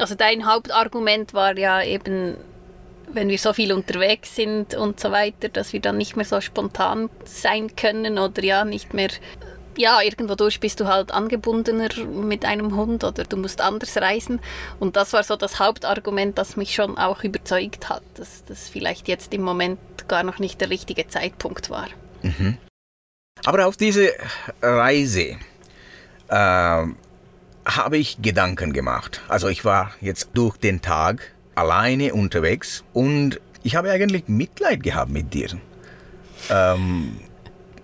also 0.01 0.15
dein 0.15 0.47
Hauptargument 0.47 1.35
war 1.35 1.57
ja 1.57 1.83
eben 1.83 2.37
wenn 3.13 3.29
wir 3.29 3.39
so 3.39 3.53
viel 3.53 3.73
unterwegs 3.73 4.37
sind 4.37 4.75
und 4.75 5.01
so 5.01 5.11
weiter, 5.11 5.49
dass 5.49 5.73
wir 5.73 5.81
dann 5.81 5.97
nicht 5.97 6.17
mehr 6.17 6.25
so 6.25 6.41
spontan 6.41 7.11
sein 7.25 7.75
können 7.75 8.19
oder 8.19 8.45
ja, 8.45 8.65
nicht 8.65 8.95
mehr 8.95 9.11
ja, 9.77 10.01
irgendwo 10.03 10.35
durch 10.35 10.61
bist 10.61 10.81
du 10.81 10.87
halt 10.87 11.11
angebundener 11.11 11.89
mit 12.05 12.45
einem 12.45 12.77
Hund 12.77 13.05
oder 13.05 13.25
du 13.25 13.37
musst 13.37 13.61
anders 13.61 13.97
reisen. 13.97 14.41
Und 14.79 14.97
das 14.97 15.13
war 15.13 15.23
so 15.23 15.37
das 15.37 15.59
Hauptargument, 15.59 16.37
das 16.37 16.57
mich 16.57 16.75
schon 16.75 16.99
auch 16.99 17.23
überzeugt 17.25 17.89
hat, 17.89 18.03
dass 18.15 18.45
das 18.45 18.69
vielleicht 18.69 19.09
jetzt 19.09 19.33
im 19.33 19.43
Moment 19.43 19.79
gar 20.09 20.23
noch 20.23 20.39
nicht 20.39 20.61
der 20.61 20.71
richtige 20.71 21.09
Zeitpunkt 21.09 21.71
war. 21.71 21.89
Mhm. 22.23 22.59
Aber 23.45 23.67
auf 23.67 23.77
diese 23.77 24.11
Reise 24.61 25.39
äh, 26.29 26.87
habe 27.67 27.99
ich 27.99 28.23
Gedanken 28.23 28.73
gemacht. 28.73 29.21
Also 29.29 29.49
ich 29.49 29.65
war 29.65 29.93
jetzt 30.01 30.31
durch 30.35 30.57
den 30.57 30.83
Tag 30.83 31.33
alleine 31.55 32.15
unterwegs 32.15 32.85
und 32.93 33.41
ich 33.63 33.77
habe 33.77 33.91
eigentlich 33.91 34.29
Mitleid 34.29 34.83
gehabt 34.83 35.11
mit 35.11 35.35
dir. 35.35 35.51
Ähm, 36.49 37.21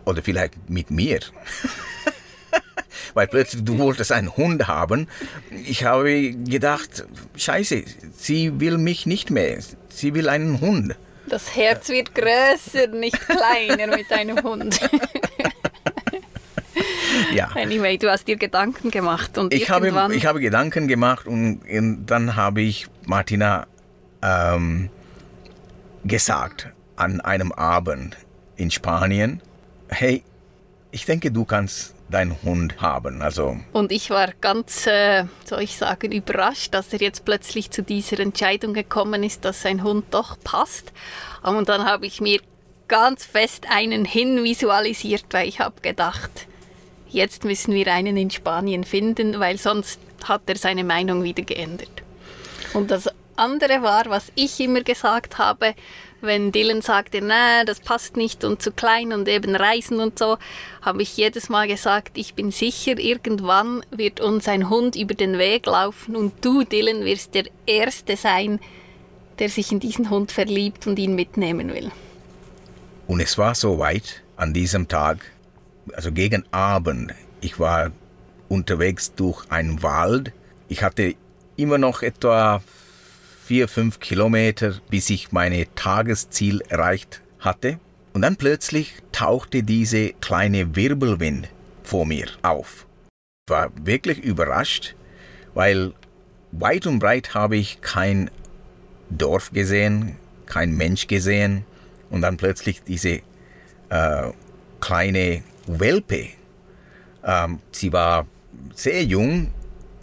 oder 0.05 0.23
vielleicht 0.23 0.71
mit 0.71 0.91
mir. 0.91 1.21
Weil 3.15 3.27
plötzlich 3.29 3.65
du 3.65 3.79
wolltest 3.79 4.13
einen 4.13 4.37
Hund 4.37 4.67
haben. 4.67 5.09
Ich 5.67 5.85
habe 5.85 6.33
gedacht, 6.33 7.05
scheiße, 7.37 7.85
sie 8.17 8.61
will 8.61 8.79
mich 8.79 9.07
nicht 9.07 9.31
mehr. 9.31 9.59
Sie 9.89 10.15
will 10.15 10.29
einen 10.29 10.61
Hund. 10.61 10.97
Das 11.29 11.57
Herz 11.57 11.89
wird 11.89 12.15
größer, 12.15 12.87
nicht 12.89 13.19
kleiner 13.21 13.97
mit 13.97 14.11
einem 14.13 14.43
Hund. 14.43 14.81
ja. 17.35 17.51
Anyway, 17.55 17.99
du 17.99 18.11
hast 18.11 18.29
dir 18.29 18.37
Gedanken 18.37 18.91
gemacht 18.91 19.39
und 19.39 19.53
ich. 19.53 19.71
Habe, 19.71 19.89
ich 20.15 20.27
habe 20.27 20.41
Gedanken 20.41 20.89
gemacht 20.89 21.27
und, 21.27 21.61
dann 22.07 22.37
habe 22.37 22.63
ich 22.63 22.87
Martina 23.05 23.67
ähm, 24.23 24.91
gesagt 26.05 26.69
an 26.97 27.21
einem 27.21 27.53
Abend 27.53 28.17
in 28.57 28.71
Spanien, 28.71 29.43
hey, 29.89 30.23
ich 30.91 31.05
denke, 31.05 31.31
du 31.31 31.45
kannst 31.45 31.95
deinen 32.09 32.41
Hund 32.43 32.81
haben. 32.81 33.21
Also 33.23 33.57
und 33.73 33.93
ich 33.93 34.11
war 34.11 34.29
ganz, 34.41 34.87
äh, 34.87 35.25
soll 35.45 35.63
ich 35.63 35.77
sagen, 35.77 36.13
überrascht, 36.13 36.73
dass 36.73 36.93
er 36.93 37.01
jetzt 37.01 37.25
plötzlich 37.25 37.71
zu 37.71 37.83
dieser 37.83 38.21
Entscheidung 38.21 38.75
gekommen 38.75 39.23
ist, 39.23 39.45
dass 39.45 39.63
sein 39.63 39.83
Hund 39.83 40.07
doch 40.13 40.39
passt. 40.43 40.93
Und 41.43 41.69
dann 41.69 41.85
habe 41.85 42.07
ich 42.07 42.21
mir 42.21 42.41
ganz 42.89 43.25
fest 43.25 43.67
einen 43.69 44.05
hinvisualisiert, 44.05 45.25
weil 45.33 45.49
ich 45.49 45.61
habe 45.61 45.81
gedacht, 45.81 46.47
jetzt 47.17 47.45
müssen 47.45 47.75
wir 47.75 47.93
einen 47.93 48.17
in 48.17 48.31
Spanien 48.31 48.85
finden, 48.85 49.41
weil 49.41 49.59
sonst 49.59 49.99
hat 50.25 50.43
er 50.47 50.57
seine 50.57 50.85
Meinung 50.85 51.25
wieder 51.25 51.43
geändert. 51.43 52.03
Und 52.75 52.91
das 52.91 53.09
andere 53.37 53.83
war, 53.83 54.05
was 54.07 54.31
ich 54.35 54.61
immer 54.61 54.83
gesagt 54.83 55.39
habe, 55.39 55.75
wenn 56.21 56.53
Dylan 56.53 56.83
sagte, 56.83 57.21
na, 57.23 57.65
das 57.65 57.81
passt 57.81 58.17
nicht 58.17 58.45
und 58.45 58.61
zu 58.61 58.71
klein 58.71 59.13
und 59.13 59.29
eben 59.29 59.55
reisen 59.55 60.01
und 60.01 60.19
so, 60.19 60.39
habe 60.83 61.03
ich 61.03 61.17
jedes 61.17 61.49
Mal 61.49 61.69
gesagt, 61.69 62.19
ich 62.19 62.35
bin 62.35 62.51
sicher, 62.51 62.99
irgendwann 62.99 63.83
wird 63.91 64.21
uns 64.21 64.49
ein 64.49 64.69
Hund 64.69 64.97
über 64.97 65.15
den 65.15 65.39
Weg 65.39 65.67
laufen 65.67 66.17
und 66.17 66.45
du, 66.45 66.65
Dylan, 66.65 67.05
wirst 67.05 67.35
der 67.35 67.45
Erste 67.67 68.17
sein, 68.17 68.61
der 69.39 69.49
sich 69.49 69.73
in 69.73 69.81
diesen 69.81 70.11
Hund 70.11 70.33
verliebt 70.33 70.87
und 70.87 70.99
ihn 70.99 71.15
mitnehmen 71.15 71.73
will. 71.73 71.91
Und 73.07 73.21
es 73.21 73.39
war 73.39 73.55
so 73.55 73.79
weit 73.79 74.23
an 74.37 74.53
diesem 74.53 74.89
Tag, 74.89 75.19
also 75.93 76.13
gegen 76.13 76.45
Abend, 76.53 77.15
ich 77.41 77.59
war 77.59 77.91
unterwegs 78.49 79.13
durch 79.15 79.51
einen 79.51 79.83
Wald. 79.83 80.33
Ich 80.69 80.83
hatte 80.83 81.15
immer 81.57 81.79
noch 81.79 82.03
etwa 82.03 82.63
vier, 83.45 83.69
fünf 83.69 84.01
Kilometer, 84.01 84.75
bis 84.91 85.11
ich 85.11 85.33
meine 85.33 85.73
Tagesziel 85.75 86.63
erreicht 86.69 87.23
hatte. 87.39 87.79
Und 88.13 88.23
dann 88.23 88.37
plötzlich 88.37 88.95
tauchte 89.13 89.63
diese 89.63 90.11
kleine 90.15 90.75
Wirbelwind 90.75 91.49
vor 91.83 92.07
mir 92.07 92.27
auf. 92.43 92.87
Ich 93.47 93.53
war 93.53 93.71
wirklich 93.81 94.19
überrascht, 94.19 94.97
weil 95.55 95.93
weit 96.53 96.87
und 96.87 96.99
breit 96.99 97.35
habe 97.35 97.57
ich 97.57 97.81
kein 97.81 98.31
Dorf 99.11 99.53
gesehen, 99.53 100.17
kein 100.47 100.77
Mensch 100.77 101.07
gesehen 101.07 101.65
und 102.11 102.23
dann 102.23 102.37
plötzlich 102.37 102.83
diese 102.83 103.21
äh, 103.91 104.31
kleine 104.81 105.43
Welpe. 105.67 106.29
Ähm, 107.25 107.61
sie 107.73 107.93
war 107.93 108.27
sehr 108.75 109.05
jung, 109.05 109.53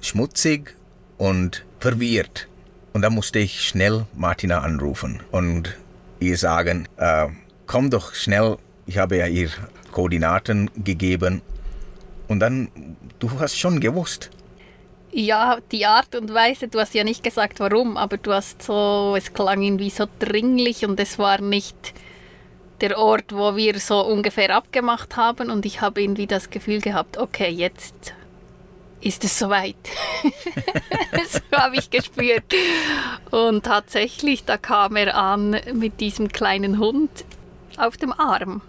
schmutzig 0.01 0.75
und 1.17 1.65
verwirrt. 1.79 2.47
Und 2.93 3.01
da 3.01 3.09
musste 3.09 3.39
ich 3.39 3.61
schnell 3.61 4.05
Martina 4.15 4.59
anrufen 4.59 5.21
und 5.31 5.75
ihr 6.19 6.37
sagen, 6.37 6.87
äh, 6.97 7.27
komm 7.65 7.89
doch 7.89 8.13
schnell, 8.13 8.57
ich 8.85 8.97
habe 8.97 9.17
ja 9.17 9.27
ihr 9.27 9.49
Koordinaten 9.91 10.69
gegeben. 10.83 11.41
Und 12.27 12.39
dann, 12.39 12.69
du 13.19 13.39
hast 13.39 13.57
schon 13.57 13.79
gewusst. 13.79 14.29
Ja, 15.11 15.59
die 15.71 15.85
Art 15.85 16.15
und 16.15 16.33
Weise, 16.33 16.67
du 16.67 16.79
hast 16.79 16.95
ja 16.95 17.03
nicht 17.03 17.23
gesagt 17.23 17.59
warum, 17.59 17.97
aber 17.97 18.17
du 18.17 18.33
hast 18.33 18.63
so, 18.63 19.15
es 19.15 19.33
klang 19.33 19.61
irgendwie 19.61 19.91
so 19.91 20.05
dringlich 20.17 20.85
und 20.85 20.99
es 20.99 21.19
war 21.19 21.39
nicht 21.39 21.93
der 22.81 22.97
Ort, 22.97 23.33
wo 23.33 23.55
wir 23.55 23.79
so 23.79 24.05
ungefähr 24.05 24.55
abgemacht 24.55 25.15
haben 25.15 25.49
und 25.49 25.65
ich 25.65 25.81
habe 25.81 26.01
irgendwie 26.01 26.27
das 26.27 26.49
Gefühl 26.49 26.81
gehabt, 26.81 27.17
okay, 27.17 27.49
jetzt 27.49 28.13
ist 29.01 29.23
es 29.23 29.37
soweit. 29.37 29.75
so 31.29 31.39
habe 31.51 31.75
ich 31.75 31.89
gespürt. 31.89 32.53
Und 33.31 33.65
tatsächlich, 33.65 34.45
da 34.45 34.57
kam 34.57 34.95
er 34.95 35.15
an 35.15 35.57
mit 35.73 35.99
diesem 35.99 36.29
kleinen 36.29 36.79
Hund. 36.79 37.25
auf 37.77 37.97
dem 37.97 38.13
Arm. 38.13 38.61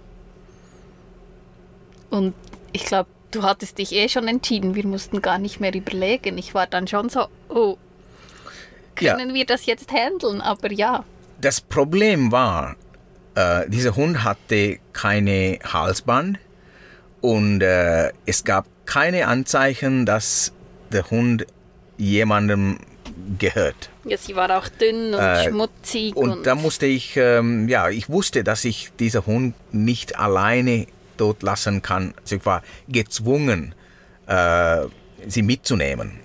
Und 2.10 2.34
ich 2.72 2.84
glaube, 2.84 3.08
du 3.30 3.42
hattest 3.42 3.78
dich 3.78 3.92
eh 3.92 4.08
schon 4.08 4.28
entschieden. 4.28 4.74
Wir 4.74 4.86
mussten 4.86 5.20
gar 5.20 5.38
nicht 5.38 5.60
mehr 5.60 5.74
überlegen. 5.74 6.38
Ich 6.38 6.54
war 6.54 6.66
dann 6.66 6.88
schon 6.88 7.08
so, 7.08 7.26
oh, 7.48 7.76
können 8.94 9.28
ja. 9.30 9.34
wir 9.34 9.46
das 9.46 9.66
jetzt 9.66 9.92
handeln? 9.92 10.40
Aber 10.40 10.72
ja. 10.72 11.04
Das 11.40 11.60
Problem 11.60 12.32
war, 12.32 12.76
äh, 13.34 13.68
dieser 13.68 13.96
Hund 13.96 14.24
hatte 14.24 14.78
keine 14.92 15.58
Halsband 15.64 16.38
und 17.20 17.62
äh, 17.62 18.12
es 18.26 18.44
gab 18.44 18.66
keine 18.86 19.26
Anzeichen, 19.26 20.06
dass 20.06 20.52
der 20.92 21.10
Hund 21.10 21.46
jemandem 21.96 22.78
gehört. 23.38 23.90
Ja, 24.04 24.16
sie 24.16 24.36
war 24.36 24.56
auch 24.58 24.68
dünn 24.68 25.14
und 25.14 25.20
äh, 25.20 25.48
schmutzig. 25.48 26.16
Und, 26.16 26.30
und, 26.30 26.46
da 26.46 26.54
musste 26.54 26.86
ich, 26.86 27.16
ähm, 27.16 27.68
ja, 27.68 27.88
ich 27.88 28.08
wusste, 28.08 28.44
dass 28.44 28.64
ich 28.64 28.90
diesen 28.98 29.24
Hund 29.26 29.54
nicht 29.72 30.18
alleine 30.18 30.86
dort 31.16 31.42
lassen 31.42 31.80
kann. 31.82 32.14
Also 32.20 32.36
ich 32.36 32.46
war 32.46 32.62
gezwungen, 32.88 33.74
äh, 34.26 34.82
sie 35.26 35.42
mitzunehmen. 35.42 36.23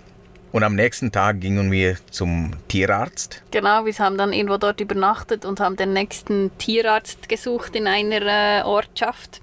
Und 0.51 0.63
am 0.63 0.75
nächsten 0.75 1.11
Tag 1.11 1.41
gingen 1.41 1.71
wir 1.71 1.97
zum 2.09 2.51
Tierarzt. 2.67 3.43
Genau, 3.51 3.85
wir 3.85 3.93
haben 3.99 4.17
dann 4.17 4.33
irgendwo 4.33 4.57
dort 4.57 4.81
übernachtet 4.81 5.45
und 5.45 5.59
haben 5.59 5.75
den 5.75 5.93
nächsten 5.93 6.51
Tierarzt 6.57 7.29
gesucht 7.29 7.75
in 7.75 7.87
einer 7.87 8.61
äh, 8.61 8.63
Ortschaft, 8.63 9.41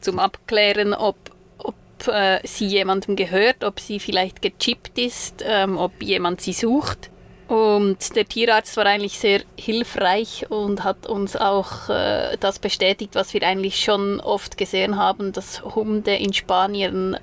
zum 0.00 0.18
Abklären, 0.18 0.94
ob, 0.94 1.16
ob 1.58 1.74
äh, 2.08 2.40
sie 2.44 2.66
jemandem 2.66 3.16
gehört, 3.16 3.64
ob 3.64 3.80
sie 3.80 4.00
vielleicht 4.00 4.40
gechippt 4.40 4.98
ist, 4.98 5.44
ähm, 5.46 5.76
ob 5.76 6.02
jemand 6.02 6.40
sie 6.40 6.54
sucht. 6.54 7.10
Und 7.48 8.14
der 8.14 8.26
Tierarzt 8.26 8.76
war 8.76 8.86
eigentlich 8.86 9.18
sehr 9.18 9.42
hilfreich 9.58 10.46
und 10.50 10.84
hat 10.84 11.06
uns 11.06 11.36
auch 11.36 11.90
äh, 11.90 12.36
das 12.38 12.60
bestätigt, 12.60 13.14
was 13.14 13.34
wir 13.34 13.42
eigentlich 13.42 13.82
schon 13.82 14.20
oft 14.20 14.56
gesehen 14.56 14.96
haben, 14.96 15.32
dass 15.32 15.62
Hunde 15.62 16.14
in 16.14 16.32
Spanien 16.32 17.18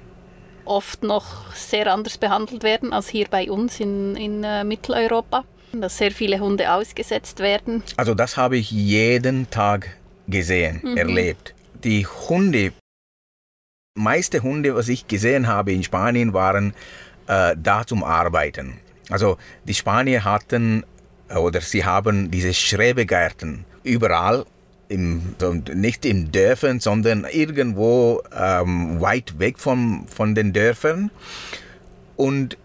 oft 0.67 1.03
noch 1.03 1.53
sehr 1.53 1.91
anders 1.91 2.17
behandelt 2.17 2.63
werden 2.63 2.93
als 2.93 3.09
hier 3.09 3.27
bei 3.29 3.49
uns 3.49 3.79
in, 3.79 4.15
in 4.15 4.43
äh, 4.43 4.63
Mitteleuropa. 4.63 5.43
Dass 5.73 5.97
sehr 5.97 6.11
viele 6.11 6.39
Hunde 6.39 6.71
ausgesetzt 6.71 7.39
werden. 7.39 7.83
Also 7.97 8.13
das 8.15 8.37
habe 8.37 8.57
ich 8.57 8.71
jeden 8.71 9.49
Tag 9.49 9.97
gesehen, 10.27 10.79
mhm. 10.81 10.97
erlebt. 10.97 11.53
Die 11.83 12.05
Hunde, 12.05 12.71
meiste 13.95 14.41
Hunde, 14.43 14.75
was 14.75 14.87
ich 14.87 15.07
gesehen 15.07 15.47
habe 15.47 15.73
in 15.73 15.83
Spanien, 15.83 16.33
waren 16.33 16.73
äh, 17.27 17.55
da 17.61 17.85
zum 17.85 18.03
Arbeiten. 18.03 18.79
Also 19.09 19.37
die 19.65 19.73
Spanier 19.73 20.23
hatten 20.23 20.85
äh, 21.29 21.35
oder 21.35 21.61
sie 21.61 21.85
haben 21.85 22.31
diese 22.31 22.53
Schrebegärten 22.53 23.65
überall 23.83 24.45
im, 24.89 25.35
nicht 25.73 26.05
in 26.05 26.31
Dörfern, 26.31 26.79
sondern 26.79 27.25
irgendwo 27.29 28.21
ähm, 28.37 29.01
weit 29.01 29.39
weg 29.39 29.59
vom, 29.59 30.07
von 30.07 30.35
den 30.35 30.53
Dörfern. 30.53 31.11
Und 32.15 32.57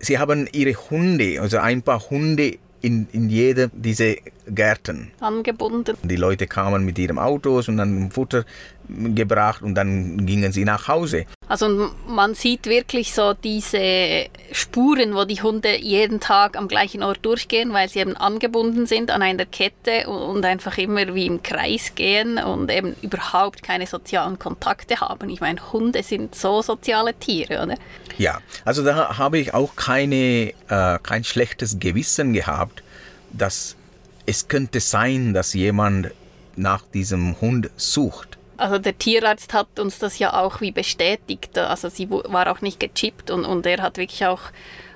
sie 0.00 0.18
haben 0.18 0.48
ihre 0.52 0.74
Hunde, 0.90 1.40
also 1.40 1.58
ein 1.58 1.82
paar 1.82 2.10
Hunde 2.10 2.58
in, 2.80 3.08
in 3.12 3.28
jede 3.28 3.70
diese 3.72 4.16
Gärten. 4.50 5.10
Angebunden. 5.20 5.96
Die 6.02 6.16
Leute 6.16 6.46
kamen 6.46 6.84
mit 6.84 6.98
ihren 6.98 7.18
Autos 7.18 7.68
und 7.68 7.76
dann 7.76 8.10
Futter 8.10 8.44
gebracht 8.88 9.62
und 9.62 9.74
dann 9.74 10.24
gingen 10.24 10.52
sie 10.52 10.64
nach 10.64 10.88
Hause. 10.88 11.26
Also 11.46 11.90
man 12.06 12.34
sieht 12.34 12.66
wirklich 12.66 13.12
so 13.14 13.34
diese 13.34 14.26
Spuren, 14.52 15.14
wo 15.14 15.24
die 15.24 15.42
Hunde 15.42 15.78
jeden 15.78 16.20
Tag 16.20 16.56
am 16.56 16.68
gleichen 16.68 17.02
Ort 17.02 17.24
durchgehen, 17.24 17.72
weil 17.72 17.88
sie 17.88 18.00
eben 18.00 18.16
angebunden 18.16 18.86
sind 18.86 19.10
an 19.10 19.22
einer 19.22 19.46
Kette 19.46 20.08
und 20.08 20.44
einfach 20.44 20.78
immer 20.78 21.14
wie 21.14 21.26
im 21.26 21.42
Kreis 21.42 21.92
gehen 21.94 22.38
und 22.38 22.70
eben 22.70 22.94
überhaupt 23.02 23.62
keine 23.62 23.86
sozialen 23.86 24.38
Kontakte 24.38 25.00
haben. 25.00 25.28
Ich 25.30 25.40
meine, 25.40 25.72
Hunde 25.72 26.02
sind 26.02 26.34
so 26.34 26.62
soziale 26.62 27.14
Tiere, 27.14 27.62
oder? 27.62 27.74
Ja, 28.16 28.40
also 28.64 28.84
da 28.84 29.16
habe 29.18 29.38
ich 29.38 29.54
auch 29.54 29.76
keine, 29.76 30.52
äh, 30.68 30.98
kein 31.02 31.24
schlechtes 31.24 31.78
Gewissen 31.78 32.32
gehabt, 32.32 32.82
dass 33.32 33.76
es 34.28 34.46
könnte 34.46 34.80
sein, 34.80 35.32
dass 35.32 35.54
jemand 35.54 36.10
nach 36.54 36.82
diesem 36.82 37.40
Hund 37.40 37.70
sucht. 37.76 38.36
Also 38.58 38.78
der 38.78 38.98
Tierarzt 38.98 39.54
hat 39.54 39.80
uns 39.80 39.98
das 39.98 40.18
ja 40.18 40.34
auch 40.34 40.60
wie 40.60 40.70
bestätigt. 40.70 41.56
Also 41.56 41.88
sie 41.88 42.10
war 42.10 42.52
auch 42.52 42.60
nicht 42.60 42.78
gechippt 42.78 43.30
und, 43.30 43.46
und 43.46 43.64
er 43.64 43.80
hat 43.80 43.96
wirklich 43.96 44.26
auch 44.26 44.42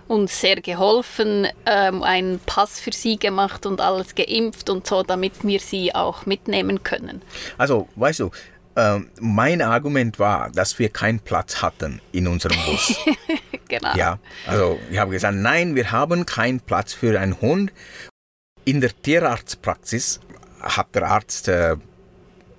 uns 0.07 0.39
sehr 0.39 0.61
geholfen, 0.61 1.47
ähm, 1.65 2.03
einen 2.03 2.41
Pass 2.41 2.79
für 2.79 2.93
sie 2.93 3.17
gemacht 3.17 3.65
und 3.65 3.81
alles 3.81 4.15
geimpft 4.15 4.69
und 4.69 4.87
so, 4.87 5.03
damit 5.03 5.45
wir 5.45 5.61
sie 5.61 5.95
auch 5.95 6.27
mitnehmen 6.27 6.83
können. 6.83 7.23
Also, 7.57 7.89
weißt 7.97 8.21
du, 8.21 8.31
äh, 8.75 8.99
mein 9.19 9.63
Argument 9.63 10.19
war, 10.19 10.51
dass 10.51 10.79
wir 10.79 10.91
keinen 10.91 11.21
Platz 11.21 11.63
hatten 11.63 12.03
in 12.11 12.27
unserem 12.27 12.59
Bus. 12.67 12.97
genau. 13.69 13.95
Ja, 13.95 14.19
also 14.47 14.79
ich 14.91 14.99
habe 14.99 15.13
gesagt, 15.13 15.37
nein, 15.37 15.75
wir 15.75 15.91
haben 15.91 16.27
keinen 16.27 16.61
Platz 16.61 16.93
für 16.93 17.19
einen 17.19 17.41
Hund. 17.41 17.73
In 18.65 18.81
der 18.81 18.91
Tierarztpraxis 19.03 20.21
hat 20.61 20.95
der 20.95 21.09
Arzt 21.09 21.49
äh, 21.49 21.77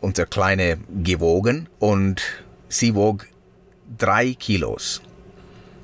unsere 0.01 0.27
Kleine 0.27 0.79
gewogen 1.03 1.69
und 1.79 2.21
sie 2.67 2.93
wog 2.93 3.25
drei 3.97 4.33
Kilos. 4.33 5.01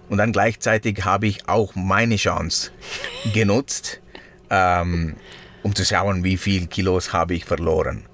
Und 0.09 0.17
dann 0.17 0.31
gleichzeitig 0.31 1.05
habe 1.05 1.27
ich 1.27 1.47
auch 1.47 1.75
meine 1.75 2.17
Chance 2.17 2.71
genutzt, 3.33 4.01
ähm, 4.49 5.15
um 5.63 5.75
zu 5.75 5.85
schauen, 5.85 6.23
wie 6.23 6.37
viel 6.37 6.67
Kilos 6.67 7.13
habe 7.13 7.35
ich 7.35 7.45
verloren. 7.45 8.05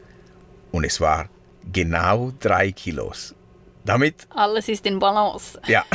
Und 0.72 0.84
es 0.84 1.00
war 1.02 1.30
genau 1.72 2.32
drei 2.40 2.72
Kilos. 2.72 3.35
Damit 3.86 4.28
alles 4.32 4.68
ist 4.68 4.86
in 4.86 4.98
Balance. 5.00 5.60
Ja. 5.68 5.86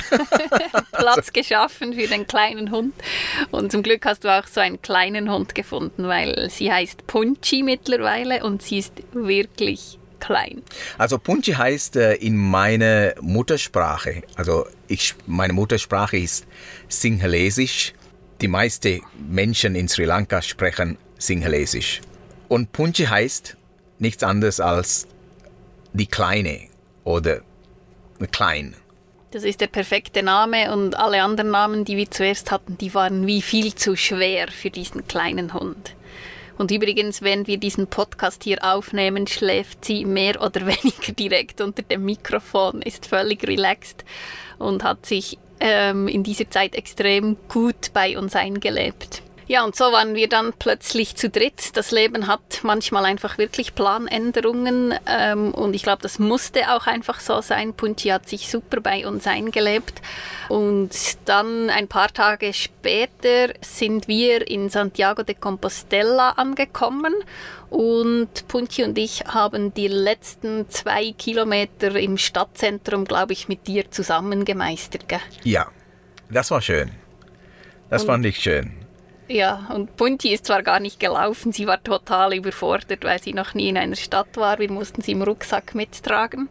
Platz 0.93 1.33
geschaffen 1.33 1.93
für 1.93 2.07
den 2.07 2.27
kleinen 2.27 2.71
Hund. 2.71 2.95
Und 3.51 3.73
zum 3.73 3.83
Glück 3.83 4.07
hast 4.07 4.25
du 4.25 4.29
auch 4.29 4.47
so 4.47 4.61
einen 4.61 4.81
kleinen 4.81 5.31
Hund 5.31 5.55
gefunden, 5.55 6.07
weil 6.07 6.49
sie 6.51 6.73
heißt 6.73 7.07
Punchi 7.09 7.63
mittlerweile 7.63 8.45
und 8.45 8.63
sie 8.63 8.79
ist 8.79 8.93
wirklich 9.13 9.99
klein. 10.21 10.63
Also 10.99 11.19
Punchi 11.19 11.53
heißt 11.53 11.97
äh, 11.97 12.15
in 12.15 12.37
meiner 12.37 13.15
Muttersprache, 13.21 14.23
also 14.37 14.67
ich, 14.87 15.15
meine 15.27 15.53
Muttersprache 15.53 16.19
ist 16.19 16.47
Sinhalesisch. 16.89 17.95
Die 18.41 18.49
meisten 18.49 19.03
Menschen 19.29 19.75
in 19.75 19.89
Sri 19.89 20.05
Lanka 20.05 20.41
sprechen 20.43 20.97
Sinhalesisch. 21.19 22.01
Und 22.49 22.73
Punchi 22.73 23.05
heißt 23.05 23.57
nichts 23.99 24.23
anderes 24.23 24.61
als 24.61 25.09
die 25.93 26.07
Kleine 26.07 26.69
oder 27.05 27.41
klein. 28.29 28.75
Das 29.33 29.45
ist 29.45 29.61
der 29.61 29.69
perfekte 29.69 30.23
Name 30.25 30.73
und 30.73 30.97
alle 30.97 31.23
anderen 31.23 31.51
Namen, 31.51 31.85
die 31.85 31.97
wir 31.97 32.11
zuerst 32.11 32.51
hatten, 32.51 32.77
die 32.79 32.95
waren 32.95 33.27
wie 33.29 33.43
viel 33.43 33.75
zu 33.75 33.97
schwer 33.97 34.49
für 34.49 34.71
diesen 34.71 35.07
kleinen 35.07 35.55
Hund. 35.55 35.95
Und 36.59 36.71
übrigens, 36.73 37.23
wenn 37.23 37.47
wir 37.47 37.57
diesen 37.57 37.87
Podcast 37.87 38.45
hier 38.45 38.63
aufnehmen, 38.63 39.27
schläft 39.27 39.85
sie 39.85 40.05
mehr 40.05 40.43
oder 40.43 40.67
weniger 40.67 41.13
direkt 41.13 41.61
unter 41.61 41.83
dem 41.83 42.05
Mikrofon, 42.05 42.83
ist 42.83 43.07
völlig 43.07 43.47
relaxed 43.47 44.05
und 44.59 44.85
hat 44.85 45.07
sich 45.07 45.39
ähm, 45.61 46.09
in 46.09 46.23
dieser 46.23 46.51
Zeit 46.51 46.75
extrem 46.75 47.37
gut 47.49 47.93
bei 47.95 48.19
uns 48.19 48.35
eingelebt. 48.35 49.23
Ja, 49.51 49.65
und 49.65 49.75
so 49.75 49.87
waren 49.87 50.15
wir 50.15 50.29
dann 50.29 50.53
plötzlich 50.53 51.17
zu 51.17 51.29
dritt. 51.29 51.77
Das 51.77 51.91
Leben 51.91 52.29
hat 52.29 52.61
manchmal 52.63 53.05
einfach 53.05 53.37
wirklich 53.37 53.75
Planänderungen 53.75 54.95
ähm, 55.09 55.53
und 55.53 55.75
ich 55.75 55.83
glaube, 55.83 56.03
das 56.03 56.21
musste 56.21 56.73
auch 56.73 56.87
einfach 56.87 57.19
so 57.19 57.41
sein. 57.41 57.75
Punti 57.75 58.11
hat 58.11 58.29
sich 58.29 58.49
super 58.49 58.81
bei 58.81 59.09
uns 59.09 59.27
eingelebt 59.27 60.03
und 60.49 60.91
dann 61.25 61.69
ein 61.69 61.89
paar 61.89 62.13
Tage 62.13 62.53
später 62.53 63.53
sind 63.61 64.07
wir 64.07 64.49
in 64.49 64.69
Santiago 64.71 65.25
de 65.25 65.35
Compostela 65.35 66.31
angekommen 66.37 67.17
und 67.71 68.47
Punti 68.47 68.85
und 68.85 68.97
ich 68.99 69.25
haben 69.27 69.75
die 69.75 69.89
letzten 69.89 70.69
zwei 70.69 71.11
Kilometer 71.11 71.97
im 71.97 72.19
Stadtzentrum, 72.19 73.05
glaube 73.05 73.33
ich, 73.33 73.49
mit 73.49 73.67
dir 73.67 73.91
zusammen 73.91 74.45
gemeistert. 74.45 75.09
Gell? 75.09 75.19
Ja, 75.43 75.67
das 76.31 76.53
war 76.53 76.63
schön. 76.63 76.93
Das 77.89 78.03
und 78.03 78.07
fand 78.07 78.27
ich 78.27 78.39
schön. 78.39 78.80
Ja, 79.31 79.69
und 79.73 79.97
Punti 79.97 80.35
ist 80.35 80.47
zwar 80.47 80.65
gar 80.65 80.81
nicht 80.81 80.99
gelaufen, 80.99 81.53
sie 81.53 81.69
war 81.69 81.81
total 81.81 82.35
überfordert, 82.35 83.05
weil 83.05 83.23
sie 83.23 83.33
noch 83.33 83.55
nie 83.55 83.69
in 83.69 83.77
einer 83.77 83.95
Stadt 83.95 84.37
war. 84.37 84.59
Wir 84.59 84.69
mussten 84.69 85.03
sie 85.03 85.13
im 85.13 85.23
Rucksack 85.23 85.77
mittragen. 85.77 86.49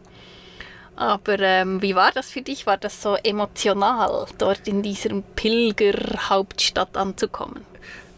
Aber 0.96 1.38
ähm, 1.40 1.82
wie 1.82 1.94
war 1.94 2.10
das 2.10 2.30
für 2.30 2.40
dich? 2.40 2.66
War 2.66 2.78
das 2.78 3.02
so 3.02 3.16
emotional, 3.16 4.24
dort 4.38 4.66
in 4.66 4.82
dieser 4.82 5.10
Pilgerhauptstadt 5.36 6.96
anzukommen? 6.96 7.66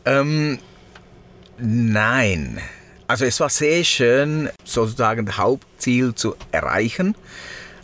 Ähm, 0.05 0.61
nein. 1.59 2.61
Also 3.09 3.25
es 3.25 3.41
war 3.41 3.49
sehr 3.49 3.83
schön, 3.83 4.49
sozusagen 4.65 5.27
das 5.27 5.39
Hauptziel 5.39 6.15
zu 6.15 6.37
erreichen. 6.53 7.17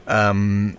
Ähm, 0.07 0.77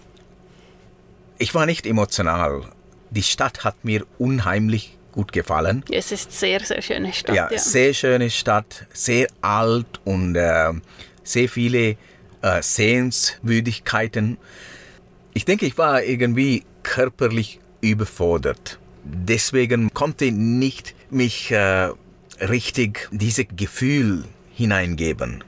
ich 1.39 1.53
war 1.53 1.65
nicht 1.65 1.85
emotional. 1.85 2.61
Die 3.09 3.23
Stadt 3.23 3.65
hat 3.65 3.83
mir 3.83 4.05
unheimlich 4.17 4.97
gut 5.19 5.33
gefallen. 5.33 5.83
Es 5.91 6.13
ist 6.13 6.31
sehr, 6.31 6.61
sehr 6.61 6.81
schöne 6.81 7.11
Stadt. 7.11 7.35
Ja, 7.35 7.49
ja. 7.51 7.57
sehr 7.57 7.93
schöne 7.93 8.29
Stadt, 8.29 8.85
sehr 8.93 9.27
alt 9.41 9.99
und 10.05 10.37
äh, 10.37 10.71
sehr 11.23 11.49
viele 11.49 11.97
äh, 12.41 12.61
Sehenswürdigkeiten. 12.61 14.37
Ich 15.33 15.43
denke, 15.43 15.65
ich 15.65 15.77
war 15.77 16.03
irgendwie 16.03 16.63
körperlich 16.83 17.59
überfordert. 17.81 18.79
Deswegen 19.03 19.93
konnte 19.93 20.25
ich 20.25 20.33
nicht 20.33 20.95
mich 21.09 21.51
äh, 21.51 21.89
richtig 22.39 23.09
dieses 23.11 23.45
Gefühl 23.57 24.23
hineingeben. 24.55 25.43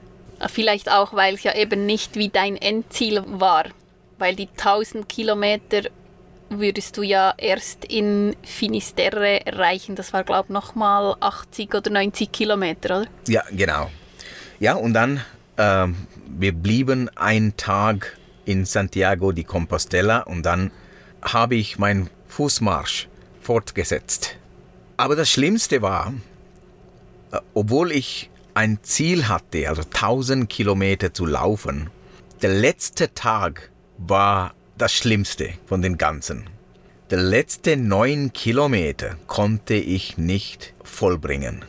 Vielleicht 0.52 0.90
auch, 0.90 1.14
weil 1.14 1.34
es 1.34 1.44
ja 1.44 1.54
eben 1.54 1.86
nicht 1.86 2.16
wie 2.16 2.28
dein 2.28 2.56
Endziel 2.56 3.22
war. 3.26 3.64
Weil 4.18 4.36
die 4.36 4.48
1000 4.48 5.08
Kilometer 5.08 5.82
würdest 6.60 6.96
du 6.96 7.02
ja 7.02 7.34
erst 7.36 7.84
in 7.84 8.36
Finisterre 8.42 9.46
erreichen. 9.46 9.96
Das 9.96 10.12
war, 10.12 10.24
glaube 10.24 10.46
ich, 10.48 10.52
nochmal 10.52 11.16
80 11.20 11.74
oder 11.74 11.90
90 11.90 12.32
Kilometer, 12.32 13.00
oder? 13.00 13.10
Ja, 13.26 13.42
genau. 13.50 13.90
Ja, 14.60 14.74
und 14.74 14.94
dann, 14.94 15.20
äh, 15.56 15.88
wir 16.28 16.52
blieben 16.52 17.08
einen 17.16 17.56
Tag 17.56 18.16
in 18.44 18.64
Santiago 18.64 19.32
de 19.32 19.44
Compostela 19.44 20.20
und 20.20 20.44
dann 20.44 20.70
habe 21.22 21.54
ich 21.54 21.78
meinen 21.78 22.10
Fußmarsch 22.28 23.08
fortgesetzt. 23.40 24.36
Aber 24.96 25.16
das 25.16 25.30
Schlimmste 25.30 25.82
war, 25.82 26.14
äh, 27.30 27.38
obwohl 27.54 27.92
ich 27.92 28.30
ein 28.54 28.78
Ziel 28.82 29.28
hatte, 29.28 29.68
also 29.68 29.82
1000 29.82 30.48
Kilometer 30.48 31.14
zu 31.14 31.26
laufen, 31.26 31.90
der 32.42 32.50
letzte 32.50 33.14
Tag 33.14 33.70
war 33.98 34.54
das 34.82 34.92
Schlimmste 34.92 35.50
von 35.66 35.80
den 35.80 35.96
ganzen. 35.96 36.50
Der 37.08 37.18
letzte 37.18 37.76
neun 37.76 38.32
Kilometer 38.32 39.14
konnte 39.28 39.74
ich 39.74 40.18
nicht 40.18 40.74
vollbringen. 40.82 41.64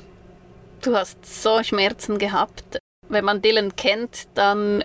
Du 0.82 0.96
hast 0.96 1.24
so 1.24 1.62
Schmerzen 1.62 2.18
gehabt. 2.18 2.80
Wenn 3.10 3.24
man 3.24 3.44
Dylan 3.44 3.76
kennt, 3.76 4.30
dann 4.34 4.84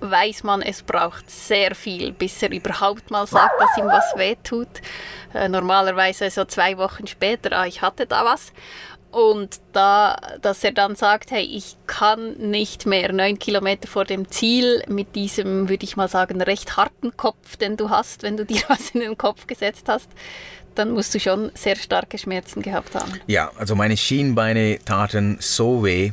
weiß 0.00 0.42
man, 0.42 0.60
es 0.60 0.82
braucht 0.82 1.30
sehr 1.30 1.76
viel, 1.76 2.10
bis 2.10 2.42
er 2.42 2.50
überhaupt 2.50 3.12
mal 3.12 3.28
sagt, 3.28 3.60
dass 3.60 3.78
ihm 3.78 3.86
was 3.86 4.16
wehtut. 4.16 4.82
Äh, 5.32 5.48
normalerweise 5.48 6.30
so 6.30 6.44
zwei 6.46 6.78
Wochen 6.78 7.06
später, 7.06 7.52
ah, 7.52 7.66
ich 7.66 7.80
hatte 7.80 8.06
da 8.06 8.24
was. 8.24 8.52
Und 9.10 9.60
da, 9.72 10.18
dass 10.42 10.62
er 10.64 10.72
dann 10.72 10.94
sagt, 10.94 11.30
hey, 11.30 11.42
ich 11.42 11.76
kann 11.86 12.34
nicht 12.34 12.84
mehr 12.84 13.10
neun 13.12 13.38
Kilometer 13.38 13.88
vor 13.88 14.04
dem 14.04 14.30
Ziel 14.30 14.82
mit 14.86 15.14
diesem, 15.14 15.70
würde 15.70 15.84
ich 15.84 15.96
mal 15.96 16.08
sagen, 16.08 16.42
recht 16.42 16.76
harten 16.76 17.16
Kopf, 17.16 17.56
den 17.56 17.78
du 17.78 17.88
hast, 17.88 18.22
wenn 18.22 18.36
du 18.36 18.44
dir 18.44 18.60
was 18.68 18.90
in 18.90 19.00
den 19.00 19.16
Kopf 19.16 19.46
gesetzt 19.46 19.84
hast, 19.88 20.08
dann 20.74 20.92
musst 20.92 21.14
du 21.14 21.20
schon 21.20 21.50
sehr 21.54 21.76
starke 21.76 22.18
Schmerzen 22.18 22.60
gehabt 22.60 22.94
haben. 22.94 23.12
Ja, 23.26 23.50
also 23.56 23.74
meine 23.74 23.96
Schienbeine 23.96 24.78
taten 24.84 25.38
so 25.40 25.84
weh. 25.84 26.12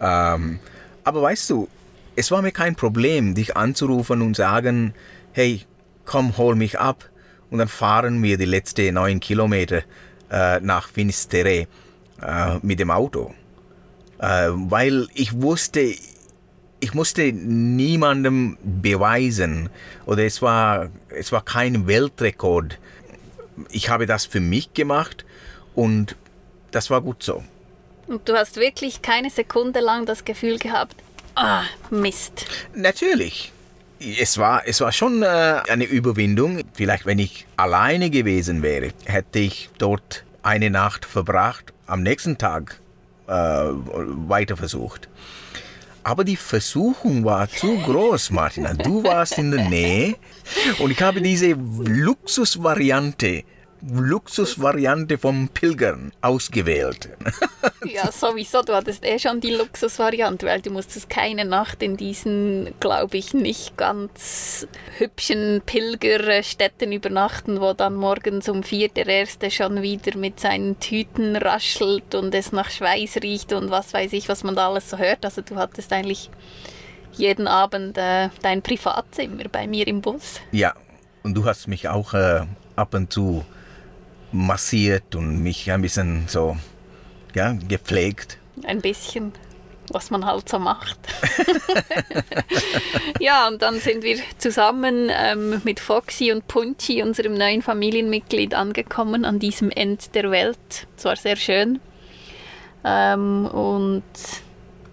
Ähm, 0.00 0.58
aber 1.04 1.22
weißt 1.22 1.48
du, 1.50 1.68
es 2.16 2.30
war 2.30 2.42
mir 2.42 2.52
kein 2.52 2.74
Problem, 2.74 3.34
dich 3.34 3.56
anzurufen 3.56 4.20
und 4.20 4.34
sagen, 4.36 4.94
hey, 5.32 5.62
komm, 6.04 6.36
hol 6.36 6.56
mich 6.56 6.80
ab. 6.80 7.08
Und 7.50 7.58
dann 7.58 7.68
fahren 7.68 8.22
wir 8.22 8.36
die 8.36 8.46
letzten 8.46 8.94
neun 8.94 9.20
Kilometer 9.20 9.82
äh, 10.30 10.58
nach 10.60 10.88
Finisterre 10.88 11.68
äh, 12.22 12.58
mit 12.62 12.80
dem 12.80 12.90
Auto. 12.90 13.34
Äh, 14.18 14.48
weil 14.50 15.08
ich 15.14 15.40
wusste, 15.40 15.94
ich 16.80 16.94
musste 16.94 17.32
niemandem 17.32 18.56
beweisen 18.62 19.70
oder 20.06 20.24
es 20.24 20.42
war, 20.42 20.88
es 21.08 21.32
war 21.32 21.44
kein 21.44 21.86
Weltrekord. 21.86 22.78
Ich 23.70 23.88
habe 23.88 24.06
das 24.06 24.26
für 24.26 24.40
mich 24.40 24.74
gemacht 24.74 25.24
und 25.74 26.16
das 26.70 26.90
war 26.90 27.00
gut 27.00 27.22
so. 27.22 27.42
Und 28.06 28.28
du 28.28 28.34
hast 28.34 28.56
wirklich 28.56 29.02
keine 29.02 29.30
Sekunde 29.30 29.80
lang 29.80 30.06
das 30.06 30.24
Gefühl 30.24 30.58
gehabt, 30.58 30.96
ah, 31.34 31.62
Mist. 31.90 32.46
Natürlich. 32.74 33.52
Es 33.98 34.36
war, 34.36 34.62
es 34.66 34.80
war 34.82 34.92
schon 34.92 35.22
äh, 35.22 35.26
eine 35.26 35.84
Überwindung. 35.84 36.60
Vielleicht, 36.74 37.06
wenn 37.06 37.18
ich 37.18 37.46
alleine 37.56 38.10
gewesen 38.10 38.62
wäre, 38.62 38.92
hätte 39.06 39.38
ich 39.38 39.70
dort 39.78 40.25
eine 40.46 40.70
Nacht 40.70 41.04
verbracht, 41.04 41.72
am 41.86 42.02
nächsten 42.02 42.38
Tag 42.38 42.80
äh, 43.26 43.32
weiter 43.32 44.56
versucht. 44.56 45.08
Aber 46.04 46.22
die 46.22 46.36
Versuchung 46.36 47.24
war 47.24 47.48
zu 47.48 47.76
groß, 47.78 48.30
Martina. 48.30 48.74
Du 48.74 49.02
warst 49.02 49.38
in 49.38 49.50
der 49.50 49.68
Nähe 49.68 50.14
und 50.78 50.92
ich 50.92 51.02
habe 51.02 51.20
diese 51.20 51.50
Luxusvariante 51.50 53.42
Luxusvariante 53.88 55.16
vom 55.16 55.48
Pilgern 55.48 56.12
ausgewählt. 56.20 57.08
ja, 57.84 58.10
sowieso. 58.10 58.62
Du 58.62 58.74
hattest 58.74 59.04
eh 59.04 59.18
schon 59.18 59.40
die 59.40 59.52
Luxusvariante, 59.52 60.46
weil 60.46 60.60
du 60.60 60.70
musstest 60.70 61.08
keine 61.08 61.44
Nacht 61.44 61.82
in 61.82 61.96
diesen, 61.96 62.74
glaube 62.80 63.16
ich, 63.16 63.32
nicht 63.32 63.76
ganz 63.76 64.66
hübschen 64.98 65.62
Pilgerstätten 65.64 66.90
übernachten, 66.90 67.60
wo 67.60 67.72
dann 67.74 67.94
morgens 67.94 68.48
um 68.48 68.62
vier 68.62 68.88
der 68.88 69.06
Erste 69.06 69.50
schon 69.50 69.82
wieder 69.82 70.16
mit 70.16 70.40
seinen 70.40 70.80
Tüten 70.80 71.36
raschelt 71.36 72.14
und 72.14 72.34
es 72.34 72.52
nach 72.52 72.70
Schweiß 72.70 73.18
riecht 73.22 73.52
und 73.52 73.70
was 73.70 73.94
weiß 73.94 74.12
ich, 74.14 74.28
was 74.28 74.42
man 74.42 74.56
da 74.56 74.68
alles 74.68 74.90
so 74.90 74.98
hört. 74.98 75.24
Also 75.24 75.42
du 75.42 75.56
hattest 75.56 75.92
eigentlich 75.92 76.30
jeden 77.12 77.46
Abend 77.46 77.96
äh, 77.98 78.30
dein 78.42 78.62
Privatzimmer 78.62 79.44
bei 79.50 79.66
mir 79.66 79.86
im 79.86 80.00
Bus. 80.00 80.40
Ja, 80.50 80.74
und 81.22 81.34
du 81.34 81.44
hast 81.44 81.68
mich 81.68 81.88
auch 81.88 82.14
äh, 82.14 82.42
ab 82.74 82.94
und 82.94 83.12
zu 83.12 83.44
massiert 84.36 85.14
und 85.14 85.42
mich 85.42 85.70
ein 85.70 85.82
bisschen 85.82 86.24
so 86.28 86.56
ja, 87.34 87.52
gepflegt. 87.68 88.38
Ein 88.64 88.80
bisschen, 88.80 89.32
was 89.90 90.10
man 90.10 90.24
halt 90.24 90.48
so 90.48 90.58
macht. 90.58 90.98
ja, 93.20 93.48
und 93.48 93.62
dann 93.62 93.80
sind 93.80 94.02
wir 94.02 94.18
zusammen 94.38 95.10
ähm, 95.10 95.60
mit 95.64 95.80
Foxy 95.80 96.32
und 96.32 96.46
Punchi, 96.48 97.02
unserem 97.02 97.34
neuen 97.34 97.62
Familienmitglied, 97.62 98.54
angekommen 98.54 99.24
an 99.24 99.38
diesem 99.38 99.70
Ende 99.70 100.04
der 100.14 100.30
Welt. 100.30 100.86
Es 100.96 101.04
war 101.04 101.16
sehr 101.16 101.36
schön. 101.36 101.80
Ähm, 102.84 103.46
und 103.46 104.04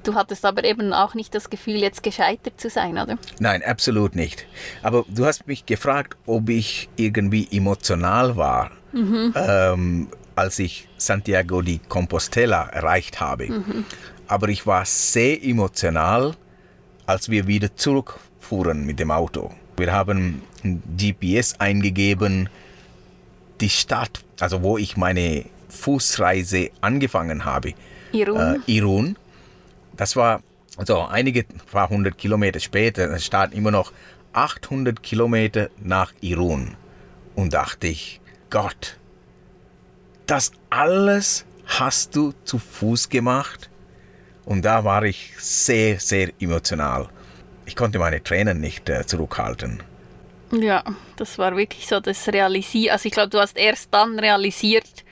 Du 0.03 0.15
hattest 0.15 0.45
aber 0.45 0.65
eben 0.65 0.91
auch 0.91 1.13
nicht 1.13 1.33
das 1.33 1.49
Gefühl, 1.49 1.77
jetzt 1.77 2.03
gescheitert 2.03 2.59
zu 2.59 2.69
sein, 2.69 2.97
oder? 2.97 3.17
Nein, 3.39 3.63
absolut 3.63 4.15
nicht. 4.15 4.45
Aber 4.81 5.05
du 5.07 5.25
hast 5.25 5.47
mich 5.47 5.65
gefragt, 5.65 6.17
ob 6.25 6.49
ich 6.49 6.89
irgendwie 6.97 7.47
emotional 7.51 8.35
war, 8.35 8.71
mhm. 8.93 9.33
ähm, 9.35 10.07
als 10.35 10.59
ich 10.59 10.87
Santiago 10.97 11.61
de 11.61 11.79
Compostela 11.89 12.69
erreicht 12.69 13.19
habe. 13.19 13.49
Mhm. 13.49 13.85
Aber 14.27 14.49
ich 14.49 14.65
war 14.65 14.85
sehr 14.85 15.43
emotional, 15.43 16.35
als 17.05 17.29
wir 17.29 17.47
wieder 17.47 17.75
zurückfuhren 17.75 18.85
mit 18.85 18.99
dem 18.99 19.11
Auto. 19.11 19.51
Wir 19.77 19.91
haben 19.91 20.41
ein 20.63 20.81
GPS 20.97 21.59
eingegeben, 21.59 22.49
die 23.59 23.69
Stadt, 23.69 24.23
also 24.39 24.63
wo 24.63 24.77
ich 24.77 24.97
meine 24.97 25.45
Fußreise 25.69 26.69
angefangen 26.81 27.45
habe. 27.45 27.73
Irun. 28.11 28.63
Äh, 28.67 28.71
Irun 28.71 29.15
das 29.95 30.15
war 30.15 30.41
also 30.77 31.01
einige 31.01 31.45
paar 31.71 31.89
hundert 31.89 32.17
Kilometer 32.17 32.59
später, 32.59 33.09
es 33.11 33.25
starten 33.25 33.55
immer 33.55 33.71
noch 33.71 33.91
800 34.33 35.03
Kilometer 35.03 35.69
nach 35.79 36.11
Irun. 36.21 36.75
Und 37.35 37.53
dachte 37.53 37.87
ich, 37.87 38.19
Gott, 38.53 38.97
das 40.27 40.51
alles 40.69 41.43
hast 41.65 42.15
du 42.15 42.35
zu 42.45 42.59
Fuß 42.59 43.09
gemacht? 43.09 43.71
Und 44.45 44.63
da 44.63 44.83
war 44.83 45.01
ich 45.01 45.31
sehr, 45.39 45.99
sehr 45.99 46.29
emotional. 46.39 47.09
Ich 47.65 47.75
konnte 47.75 47.97
meine 47.97 48.21
Tränen 48.21 48.61
nicht 48.61 48.87
äh, 48.89 49.07
zurückhalten. 49.07 49.81
Ja, 50.51 50.83
das 51.15 51.39
war 51.39 51.57
wirklich 51.57 51.87
so 51.87 51.99
das 51.99 52.27
Realisieren. 52.27 52.91
Also 52.91 53.07
ich 53.07 53.13
glaube, 53.13 53.29
du 53.29 53.39
hast 53.39 53.57
erst 53.57 53.91
dann 53.91 54.19
realisiert, 54.19 55.03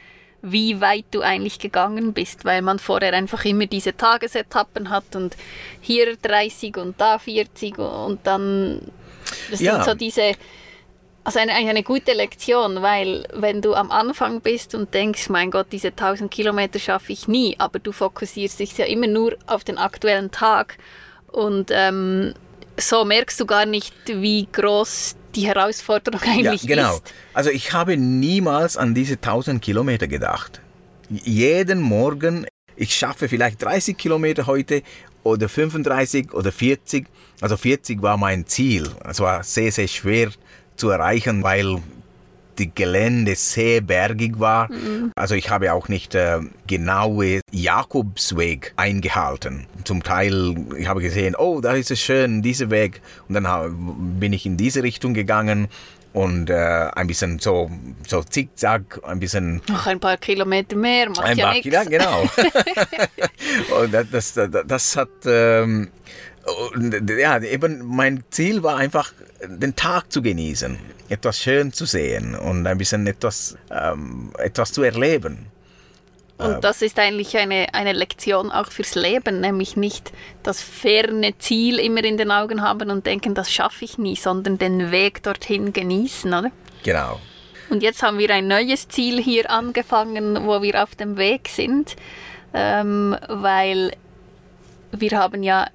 wie 0.43 0.79
weit 0.79 1.05
du 1.09 1.21
eigentlich 1.21 1.57
gegangen 1.57 2.13
bist, 2.13 2.45
weil 2.45 2.61
man 2.61 2.77
vorher 2.77 3.13
einfach 3.13 3.43
immer 3.45 3.65
diese 3.65 3.97
Tagesetappen 3.97 4.91
hat 4.91 5.15
und 5.15 5.35
hier 5.79 6.15
30 6.15 6.77
und 6.77 7.01
da 7.01 7.17
40 7.17 7.79
und 7.79 8.19
dann 8.23 8.81
das 9.49 9.61
ja. 9.61 9.75
sind 9.75 9.85
so 9.85 9.95
diese 9.95 10.33
also 11.23 11.39
eine, 11.39 11.53
eine 11.53 11.83
gute 11.83 12.13
Lektion, 12.13 12.81
weil 12.81 13.25
wenn 13.33 13.61
du 13.61 13.73
am 13.73 13.91
Anfang 13.91 14.41
bist 14.41 14.73
und 14.73 14.93
denkst, 14.93 15.29
mein 15.29 15.51
Gott, 15.51 15.67
diese 15.71 15.89
1000 15.89 16.31
Kilometer 16.31 16.79
schaffe 16.79 17.13
ich 17.13 17.27
nie, 17.27 17.55
aber 17.59 17.79
du 17.79 17.91
fokussierst 17.91 18.59
dich 18.59 18.77
ja 18.77 18.85
immer 18.85 19.07
nur 19.07 19.35
auf 19.45 19.63
den 19.63 19.77
aktuellen 19.77 20.31
Tag 20.31 20.77
und 21.27 21.69
ähm, 21.71 22.33
so 22.77 23.05
merkst 23.05 23.39
du 23.39 23.45
gar 23.45 23.65
nicht, 23.65 23.93
wie 24.07 24.47
groß 24.51 25.15
die 25.35 25.47
Herausforderung 25.47 26.21
eigentlich 26.25 26.63
ja, 26.63 26.75
genau. 26.75 26.95
ist. 26.95 27.13
Also 27.33 27.49
ich 27.51 27.71
habe 27.73 27.97
niemals 27.97 28.77
an 28.77 28.95
diese 28.95 29.13
1000 29.13 29.61
Kilometer 29.61 30.07
gedacht. 30.07 30.61
Jeden 31.09 31.81
Morgen, 31.81 32.47
ich 32.75 32.95
schaffe 32.95 33.29
vielleicht 33.29 33.61
30 33.61 33.97
Kilometer 33.97 34.47
heute 34.47 34.81
oder 35.23 35.47
35 35.47 36.33
oder 36.33 36.51
40. 36.51 37.05
Also 37.41 37.57
40 37.57 38.01
war 38.01 38.17
mein 38.17 38.47
Ziel. 38.47 38.89
Es 39.07 39.19
war 39.19 39.43
sehr, 39.43 39.71
sehr 39.71 39.87
schwer 39.87 40.31
zu 40.81 40.89
erreichen, 40.89 41.43
weil 41.43 41.77
die 42.57 42.73
Gelände 42.73 43.35
sehr 43.35 43.81
bergig 43.81 44.39
war. 44.39 44.67
Also 45.15 45.35
ich 45.35 45.51
habe 45.51 45.73
auch 45.73 45.89
nicht 45.89 46.15
äh, 46.15 46.39
genaue 46.65 47.41
Jakobsweg 47.51 48.73
eingehalten. 48.77 49.67
Zum 49.83 50.01
Teil, 50.01 50.55
ich 50.75 50.87
habe 50.87 51.01
gesehen, 51.01 51.35
oh, 51.35 51.61
da 51.61 51.73
ist 51.73 51.91
es 51.91 52.01
schön, 52.01 52.41
dieser 52.41 52.71
Weg. 52.71 53.01
Und 53.27 53.35
dann 53.35 53.47
hab, 53.47 53.69
bin 54.19 54.33
ich 54.33 54.47
in 54.47 54.57
diese 54.57 54.81
Richtung 54.81 55.13
gegangen 55.13 55.67
und 56.13 56.49
äh, 56.49 56.89
ein 56.95 57.05
bisschen 57.05 57.37
so, 57.37 57.69
so 58.07 58.23
zickzack, 58.23 59.01
ein 59.03 59.19
bisschen 59.19 59.61
Noch 59.69 59.85
ein 59.85 59.99
paar 59.99 60.17
Kilometer 60.17 60.75
mehr, 60.75 61.09
macht 61.09 61.21
ein 61.21 61.37
ja 61.37 61.45
paar 61.45 61.53
nichts. 61.53 61.69
Kilo, 61.69 61.83
genau. 61.87 62.23
und 63.81 63.93
das, 63.93 64.09
das, 64.09 64.33
das, 64.33 64.63
das 64.65 64.97
hat, 64.97 65.09
ähm, 65.25 65.89
und, 66.75 67.09
ja, 67.09 67.39
eben 67.41 67.85
mein 67.85 68.23
Ziel 68.31 68.63
war 68.63 68.77
einfach, 68.77 69.13
den 69.45 69.75
Tag 69.75 70.11
zu 70.11 70.21
genießen, 70.21 70.77
etwas 71.09 71.39
schön 71.39 71.71
zu 71.73 71.85
sehen 71.85 72.35
und 72.35 72.65
ein 72.67 72.77
bisschen 72.77 73.05
etwas, 73.07 73.57
ähm, 73.69 74.31
etwas 74.37 74.71
zu 74.71 74.83
erleben. 74.83 75.51
Und 76.37 76.63
das 76.63 76.81
ist 76.81 76.97
eigentlich 76.97 77.37
eine, 77.37 77.73
eine 77.73 77.93
Lektion 77.93 78.51
auch 78.51 78.71
fürs 78.71 78.95
Leben, 78.95 79.41
nämlich 79.41 79.75
nicht 79.75 80.11
das 80.41 80.61
ferne 80.61 81.37
Ziel 81.37 81.77
immer 81.77 82.03
in 82.03 82.17
den 82.17 82.31
Augen 82.31 82.63
haben 82.63 82.89
und 82.89 83.05
denken, 83.05 83.35
das 83.35 83.51
schaffe 83.51 83.85
ich 83.85 83.99
nie, 83.99 84.15
sondern 84.15 84.57
den 84.57 84.89
Weg 84.91 85.21
dorthin 85.21 85.71
genießen, 85.71 86.33
oder? 86.33 86.51
Genau. 86.83 87.19
Und 87.69 87.83
jetzt 87.83 88.01
haben 88.01 88.17
wir 88.17 88.31
ein 88.31 88.47
neues 88.47 88.87
Ziel 88.87 89.21
hier 89.21 89.51
angefangen, 89.51 90.45
wo 90.45 90.61
wir 90.61 90.81
auf 90.81 90.95
dem 90.95 91.17
Weg 91.17 91.47
sind, 91.47 91.95
ähm, 92.53 93.15
weil 93.29 93.91
wir 94.91 95.11
haben 95.11 95.43
ja 95.43 95.67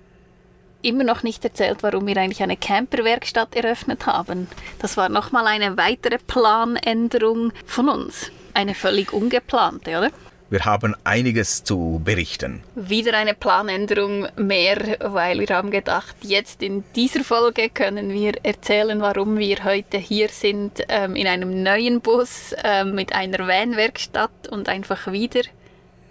immer 0.83 1.05
noch 1.05 1.23
nicht 1.23 1.45
erzählt, 1.45 1.79
warum 1.83 2.07
wir 2.07 2.17
eigentlich 2.17 2.43
eine 2.43 2.57
Camperwerkstatt 2.57 3.55
eröffnet 3.55 4.07
haben. 4.07 4.49
Das 4.79 4.97
war 4.97 5.09
nochmal 5.09 5.47
eine 5.47 5.77
weitere 5.77 6.19
Planänderung 6.19 7.53
von 7.65 7.89
uns. 7.89 8.31
Eine 8.55 8.75
völlig 8.75 9.13
ungeplante, 9.13 9.99
oder? 9.99 10.11
Wir 10.49 10.65
haben 10.65 10.95
einiges 11.03 11.65
zu 11.65 12.01
berichten. 12.05 12.63
Wieder 12.77 13.19
eine 13.19 13.35
Planänderung 13.35 14.29
mehr, 14.37 14.97
weil 15.01 15.41
wir 15.41 15.49
haben 15.49 15.73
gedacht, 15.73 16.15
jetzt 16.23 16.63
in 16.63 16.85
dieser 16.95 17.25
Folge 17.25 17.69
können 17.69 18.11
wir 18.11 18.35
erzählen, 18.45 19.01
warum 19.01 19.39
wir 19.39 19.65
heute 19.65 19.99
hier 19.99 20.29
sind, 20.29 20.85
ähm, 20.89 21.17
in 21.17 21.27
einem 21.27 21.65
neuen 21.65 22.01
Bus 22.01 22.55
ähm, 22.63 22.95
mit 22.95 23.13
einer 23.13 23.49
Vanwerkstatt 23.49 24.47
und 24.49 24.69
einfach 24.69 25.11
wieder 25.11 25.43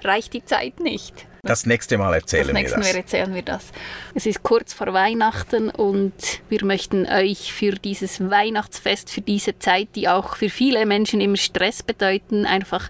reicht 0.04 0.34
die 0.34 0.44
Zeit 0.44 0.82
nicht. 0.82 1.26
Das 1.46 1.68
nächste 1.68 2.00
Mal 2.00 2.16
erzählen 2.16 2.48
das 2.48 2.56
wir 2.56 2.64
das. 2.64 2.78
Mal 2.78 2.96
erzählen 2.96 3.36
wir 3.36 3.42
das. 3.44 3.66
Es 4.16 4.26
ist 4.26 4.42
kurz 4.42 4.74
vor 4.74 4.94
Weihnachten 4.94 5.70
und 5.70 6.14
wir 6.50 6.66
möchten 6.66 7.06
euch 7.06 7.54
für 7.54 7.74
dieses 7.74 8.20
Weihnachtsfest, 8.32 9.12
für 9.12 9.22
diese 9.22 9.60
Zeit, 9.60 9.90
die 9.94 10.10
auch 10.10 10.38
für 10.38 10.50
viele 10.50 10.88
Menschen 10.88 11.22
immer 11.22 11.38
Stress 11.38 11.84
bedeuten, 11.84 12.48
einfach 12.48 12.90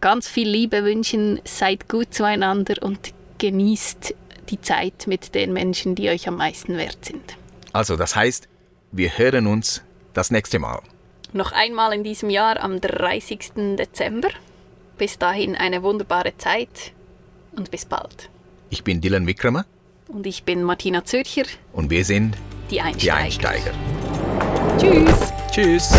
ganz 0.00 0.28
viel 0.28 0.48
Liebe 0.48 0.84
wünschen. 0.84 1.40
Seid 1.42 1.88
gut 1.88 2.14
zueinander 2.14 2.76
und 2.82 3.12
genießt 3.38 4.14
die 4.48 4.60
Zeit 4.60 5.08
mit 5.08 5.34
den 5.34 5.52
Menschen, 5.52 5.96
die 5.96 6.08
euch 6.08 6.28
am 6.28 6.36
meisten 6.36 6.76
wert 6.76 7.04
sind. 7.04 7.36
Also, 7.72 7.96
das 7.96 8.14
heißt, 8.14 8.48
wir 8.92 9.18
hören 9.18 9.48
uns 9.48 9.82
das 10.14 10.30
nächste 10.30 10.60
Mal. 10.60 10.82
Noch 11.32 11.50
einmal 11.50 11.92
in 11.92 12.04
diesem 12.04 12.30
Jahr 12.30 12.62
am 12.62 12.80
30. 12.80 13.76
Dezember. 13.76 14.28
Bis 14.96 15.18
dahin 15.18 15.56
eine 15.56 15.82
wunderbare 15.82 16.36
Zeit 16.38 16.92
und 17.58 17.70
bis 17.70 17.84
bald. 17.84 18.30
Ich 18.70 18.84
bin 18.84 19.00
Dylan 19.00 19.26
Wickramer 19.26 19.66
Und 20.06 20.26
ich 20.26 20.44
bin 20.44 20.62
Martina 20.62 21.04
Zürcher, 21.04 21.44
und 21.72 21.90
wir 21.90 22.04
sind 22.04 22.36
die 22.70 22.76
die 22.76 22.80
Einsteiger. 22.80 23.16
Einsteiger. 23.16 23.72
Tschüss! 24.78 25.32
Tschüss. 25.50 25.92